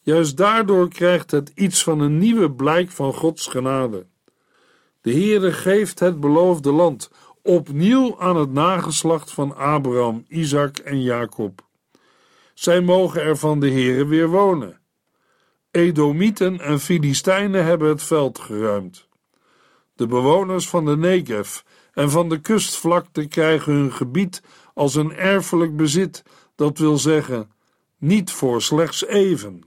Juist 0.00 0.36
daardoor 0.36 0.88
krijgt 0.88 1.30
het 1.30 1.52
iets 1.54 1.82
van 1.82 2.00
een 2.00 2.18
nieuwe 2.18 2.50
blijk 2.50 2.90
van 2.90 3.14
Gods 3.14 3.46
genade. 3.46 4.06
De 5.00 5.12
Heere 5.12 5.52
geeft 5.52 5.98
het 5.98 6.20
beloofde 6.20 6.72
land 6.72 7.10
opnieuw 7.42 8.20
aan 8.20 8.36
het 8.36 8.52
nageslacht 8.52 9.32
van 9.32 9.56
Abraham, 9.56 10.24
Isaac 10.28 10.78
en 10.78 11.02
Jacob. 11.02 11.66
Zij 12.54 12.80
mogen 12.80 13.22
er 13.22 13.36
van 13.36 13.60
de 13.60 13.70
Heere 13.70 14.06
weer 14.06 14.28
wonen. 14.28 14.77
Edomieten 15.70 16.60
en 16.60 16.80
Filistijnen 16.80 17.64
hebben 17.64 17.88
het 17.88 18.02
veld 18.02 18.38
geruimd. 18.38 19.08
De 19.94 20.06
bewoners 20.06 20.68
van 20.68 20.84
de 20.84 20.96
Negev 20.96 21.60
en 21.92 22.10
van 22.10 22.28
de 22.28 22.40
kustvlakte 22.40 23.28
krijgen 23.28 23.72
hun 23.72 23.92
gebied 23.92 24.42
als 24.74 24.94
een 24.94 25.12
erfelijk 25.12 25.76
bezit, 25.76 26.22
dat 26.54 26.78
wil 26.78 26.98
zeggen, 26.98 27.50
niet 27.98 28.30
voor 28.30 28.62
slechts 28.62 29.06
even. 29.06 29.62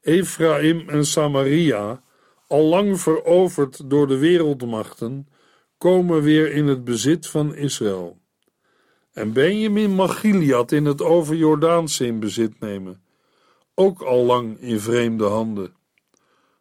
Ephraim 0.00 0.88
en 0.88 1.06
Samaria, 1.06 2.02
al 2.46 2.62
lang 2.62 3.00
veroverd 3.00 3.90
door 3.90 4.06
de 4.06 4.18
wereldmachten, 4.18 5.28
komen 5.78 6.22
weer 6.22 6.52
in 6.52 6.66
het 6.66 6.84
bezit 6.84 7.26
van 7.26 7.54
Israël. 7.54 8.18
En 9.12 9.32
Benjamin 9.32 9.90
mag 9.90 10.20
Gilead 10.20 10.72
in 10.72 10.84
het 10.84 11.02
overjordaanse 11.02 12.06
in 12.06 12.20
bezit 12.20 12.60
nemen, 12.60 13.02
ook 13.78 14.02
al 14.02 14.24
lang 14.24 14.60
in 14.60 14.80
vreemde 14.80 15.24
handen. 15.24 15.74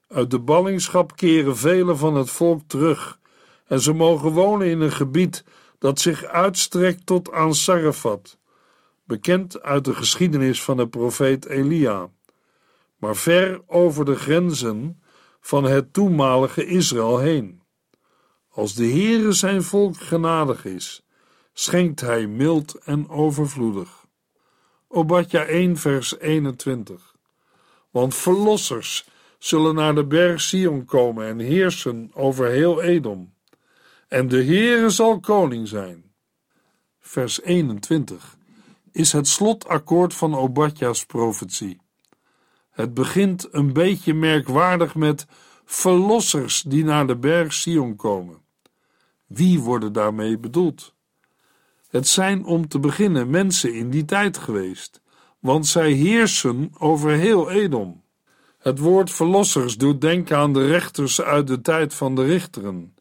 Uit 0.07 0.31
de 0.31 0.39
ballingschap 0.39 1.15
keren 1.15 1.57
velen 1.57 1.97
van 1.97 2.15
het 2.15 2.29
volk 2.29 2.61
terug 2.67 3.19
en 3.67 3.81
ze 3.81 3.93
mogen 3.93 4.31
wonen 4.31 4.67
in 4.67 4.81
een 4.81 4.91
gebied 4.91 5.43
dat 5.79 5.99
zich 5.99 6.23
uitstrekt 6.23 7.05
tot 7.05 7.31
aan 7.31 7.55
Sarafat, 7.55 8.37
bekend 9.03 9.61
uit 9.61 9.85
de 9.85 9.93
geschiedenis 9.95 10.63
van 10.63 10.77
de 10.77 10.87
profeet 10.87 11.45
Elia, 11.45 12.09
maar 12.97 13.15
ver 13.15 13.61
over 13.67 14.05
de 14.05 14.15
grenzen 14.15 15.01
van 15.39 15.63
het 15.63 15.93
toenmalige 15.93 16.65
Israël 16.65 17.17
heen. 17.17 17.61
Als 18.49 18.73
de 18.73 18.85
Heere 18.85 19.31
zijn 19.31 19.63
volk 19.63 19.97
genadig 19.97 20.65
is, 20.65 21.05
schenkt 21.53 22.01
hij 22.01 22.27
mild 22.27 22.73
en 22.73 23.09
overvloedig. 23.09 24.04
Obadja 24.95 25.45
1 25.45 25.77
vers 25.77 26.19
21 26.19 27.15
Want 27.89 28.15
verlossers 28.15 29.07
zullen 29.37 29.75
naar 29.75 29.95
de 29.95 30.05
berg 30.05 30.41
Sion 30.41 30.85
komen 30.85 31.27
en 31.27 31.39
heersen 31.39 32.11
over 32.13 32.47
heel 32.47 32.81
Edom. 32.81 33.33
En 34.07 34.27
de 34.27 34.43
Heere 34.43 34.89
zal 34.89 35.19
koning 35.19 35.67
zijn. 35.67 36.11
Vers 36.99 37.41
21 37.41 38.37
is 38.91 39.11
het 39.11 39.27
slotakkoord 39.27 40.13
van 40.13 40.35
Obadja's 40.35 41.05
profetie. 41.05 41.81
Het 42.71 42.93
begint 42.93 43.47
een 43.51 43.73
beetje 43.73 44.13
merkwaardig 44.13 44.95
met 44.95 45.25
verlossers 45.65 46.61
die 46.61 46.83
naar 46.83 47.07
de 47.07 47.17
berg 47.17 47.53
Sion 47.53 47.95
komen. 47.95 48.41
Wie 49.25 49.59
worden 49.59 49.93
daarmee 49.93 50.37
bedoeld? 50.37 50.94
Het 51.95 52.07
zijn 52.07 52.45
om 52.45 52.67
te 52.67 52.79
beginnen 52.79 53.29
mensen 53.29 53.73
in 53.73 53.89
die 53.89 54.05
tijd 54.05 54.37
geweest, 54.37 55.01
want 55.39 55.67
zij 55.67 55.91
heersen 55.91 56.71
over 56.77 57.11
heel 57.11 57.51
Edom. 57.51 58.03
Het 58.59 58.79
woord 58.79 59.11
verlossers 59.11 59.77
doet 59.77 60.01
denken 60.01 60.37
aan 60.37 60.53
de 60.53 60.67
rechters 60.67 61.21
uit 61.21 61.47
de 61.47 61.61
tijd 61.61 61.93
van 61.93 62.15
de 62.15 62.25
richteren, 62.25 62.95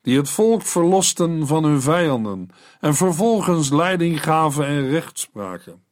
die 0.00 0.16
het 0.16 0.28
volk 0.28 0.62
verlosten 0.62 1.46
van 1.46 1.64
hun 1.64 1.80
vijanden 1.80 2.48
en 2.80 2.94
vervolgens 2.94 3.70
leiding 3.70 4.22
gaven 4.22 4.66
en 4.66 4.88
rechtspraken. 4.88 5.82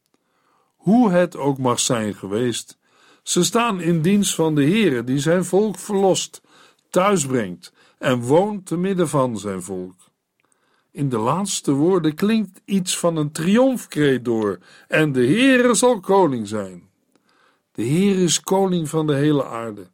Hoe 0.75 1.11
het 1.11 1.37
ook 1.37 1.57
mag 1.57 1.79
zijn 1.79 2.13
geweest, 2.13 2.77
ze 3.23 3.43
staan 3.43 3.81
in 3.81 4.01
dienst 4.01 4.35
van 4.35 4.55
de 4.55 4.63
Heere 4.63 5.03
die 5.03 5.19
zijn 5.19 5.45
volk 5.45 5.79
verlost, 5.79 6.41
thuisbrengt 6.89 7.73
en 7.97 8.21
woont 8.21 8.65
te 8.65 8.77
midden 8.77 9.09
van 9.09 9.37
zijn 9.37 9.61
volk. 9.61 10.10
In 10.91 11.09
de 11.09 11.17
laatste 11.17 11.71
woorden 11.71 12.15
klinkt 12.15 12.61
iets 12.65 12.97
van 12.97 13.15
een 13.15 13.31
triomfkreet 13.31 14.25
door 14.25 14.59
en 14.87 15.11
de 15.11 15.25
Heere 15.25 15.73
zal 15.73 15.99
koning 15.99 16.47
zijn. 16.47 16.89
De 17.71 17.83
Heer 17.83 18.17
is 18.17 18.41
koning 18.41 18.89
van 18.89 19.07
de 19.07 19.15
hele 19.15 19.45
aarde. 19.45 19.89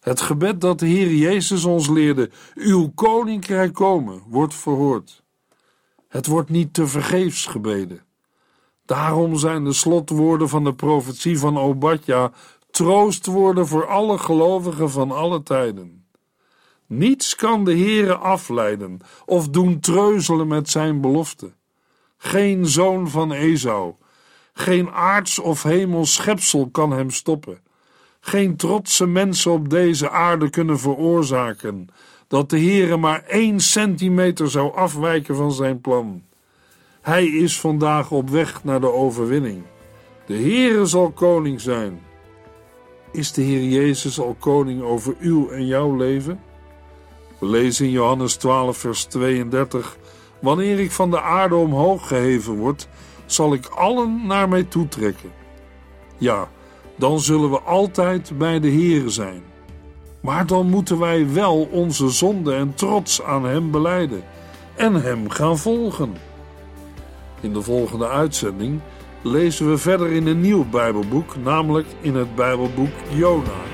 Het 0.00 0.20
gebed 0.20 0.60
dat 0.60 0.78
de 0.78 0.86
Heer 0.86 1.14
Jezus 1.14 1.64
ons 1.64 1.88
leerde, 1.88 2.30
uw 2.54 2.88
koninkrijk 2.94 3.72
komen, 3.74 4.22
wordt 4.28 4.54
verhoord. 4.54 5.22
Het 6.08 6.26
wordt 6.26 6.50
niet 6.50 6.74
te 6.74 6.86
vergeefs 6.86 7.46
gebeden. 7.46 8.04
Daarom 8.84 9.36
zijn 9.36 9.64
de 9.64 9.72
slotwoorden 9.72 10.48
van 10.48 10.64
de 10.64 10.74
profetie 10.74 11.38
van 11.38 11.58
Obadja 11.58 12.32
troostwoorden 12.70 13.66
voor 13.66 13.86
alle 13.86 14.18
gelovigen 14.18 14.90
van 14.90 15.10
alle 15.10 15.42
tijden. 15.42 16.03
Niets 16.86 17.34
kan 17.34 17.64
de 17.64 17.76
Heere 17.76 18.14
afleiden 18.14 18.98
of 19.26 19.48
doen 19.48 19.80
treuzelen 19.80 20.46
met 20.46 20.70
zijn 20.70 21.00
belofte. 21.00 21.52
Geen 22.16 22.66
zoon 22.66 23.08
van 23.08 23.32
Esau, 23.32 23.94
geen 24.52 24.90
aards 24.90 25.38
of 25.38 25.62
hemels 25.62 26.14
schepsel 26.14 26.68
kan 26.72 26.90
hem 26.90 27.10
stoppen. 27.10 27.58
Geen 28.20 28.56
trotse 28.56 29.06
mensen 29.06 29.52
op 29.52 29.70
deze 29.70 30.10
aarde 30.10 30.50
kunnen 30.50 30.78
veroorzaken 30.78 31.88
dat 32.28 32.50
de 32.50 32.58
Heere 32.58 32.96
maar 32.96 33.22
één 33.22 33.60
centimeter 33.60 34.50
zou 34.50 34.74
afwijken 34.74 35.36
van 35.36 35.52
zijn 35.52 35.80
plan. 35.80 36.22
Hij 37.00 37.26
is 37.26 37.60
vandaag 37.60 38.10
op 38.10 38.30
weg 38.30 38.64
naar 38.64 38.80
de 38.80 38.92
overwinning. 38.92 39.62
De 40.26 40.34
Heere 40.34 40.86
zal 40.86 41.10
koning 41.10 41.60
zijn. 41.60 42.00
Is 43.12 43.32
de 43.32 43.42
Heer 43.42 43.68
Jezus 43.68 44.20
al 44.20 44.36
koning 44.38 44.82
over 44.82 45.14
uw 45.20 45.48
en 45.48 45.66
jouw 45.66 45.96
leven? 45.96 46.40
We 47.44 47.50
lezen 47.50 47.84
in 47.86 47.90
Johannes 47.90 48.34
12, 48.36 48.76
vers 48.76 49.04
32: 49.04 49.96
Wanneer 50.40 50.80
ik 50.80 50.90
van 50.90 51.10
de 51.10 51.20
aarde 51.20 51.54
omhoog 51.54 52.08
geheven 52.08 52.54
word, 52.54 52.88
zal 53.26 53.52
ik 53.52 53.66
allen 53.66 54.26
naar 54.26 54.48
mij 54.48 54.62
toetrekken. 54.62 55.32
Ja, 56.18 56.48
dan 56.96 57.20
zullen 57.20 57.50
we 57.50 57.60
altijd 57.60 58.38
bij 58.38 58.60
de 58.60 58.68
Heere 58.68 59.08
zijn. 59.08 59.42
Maar 60.20 60.46
dan 60.46 60.70
moeten 60.70 60.98
wij 60.98 61.32
wel 61.32 61.68
onze 61.70 62.08
zonde 62.08 62.54
en 62.54 62.74
trots 62.74 63.22
aan 63.22 63.44
Hem 63.44 63.70
beleiden 63.70 64.24
en 64.74 64.94
Hem 64.94 65.30
gaan 65.30 65.58
volgen. 65.58 66.16
In 67.40 67.52
de 67.52 67.62
volgende 67.62 68.08
uitzending 68.08 68.80
lezen 69.22 69.70
we 69.70 69.78
verder 69.78 70.12
in 70.12 70.26
een 70.26 70.40
nieuw 70.40 70.64
Bijbelboek, 70.70 71.36
namelijk 71.36 71.86
in 72.00 72.14
het 72.14 72.34
Bijbelboek 72.34 72.92
Jona. 73.08 73.73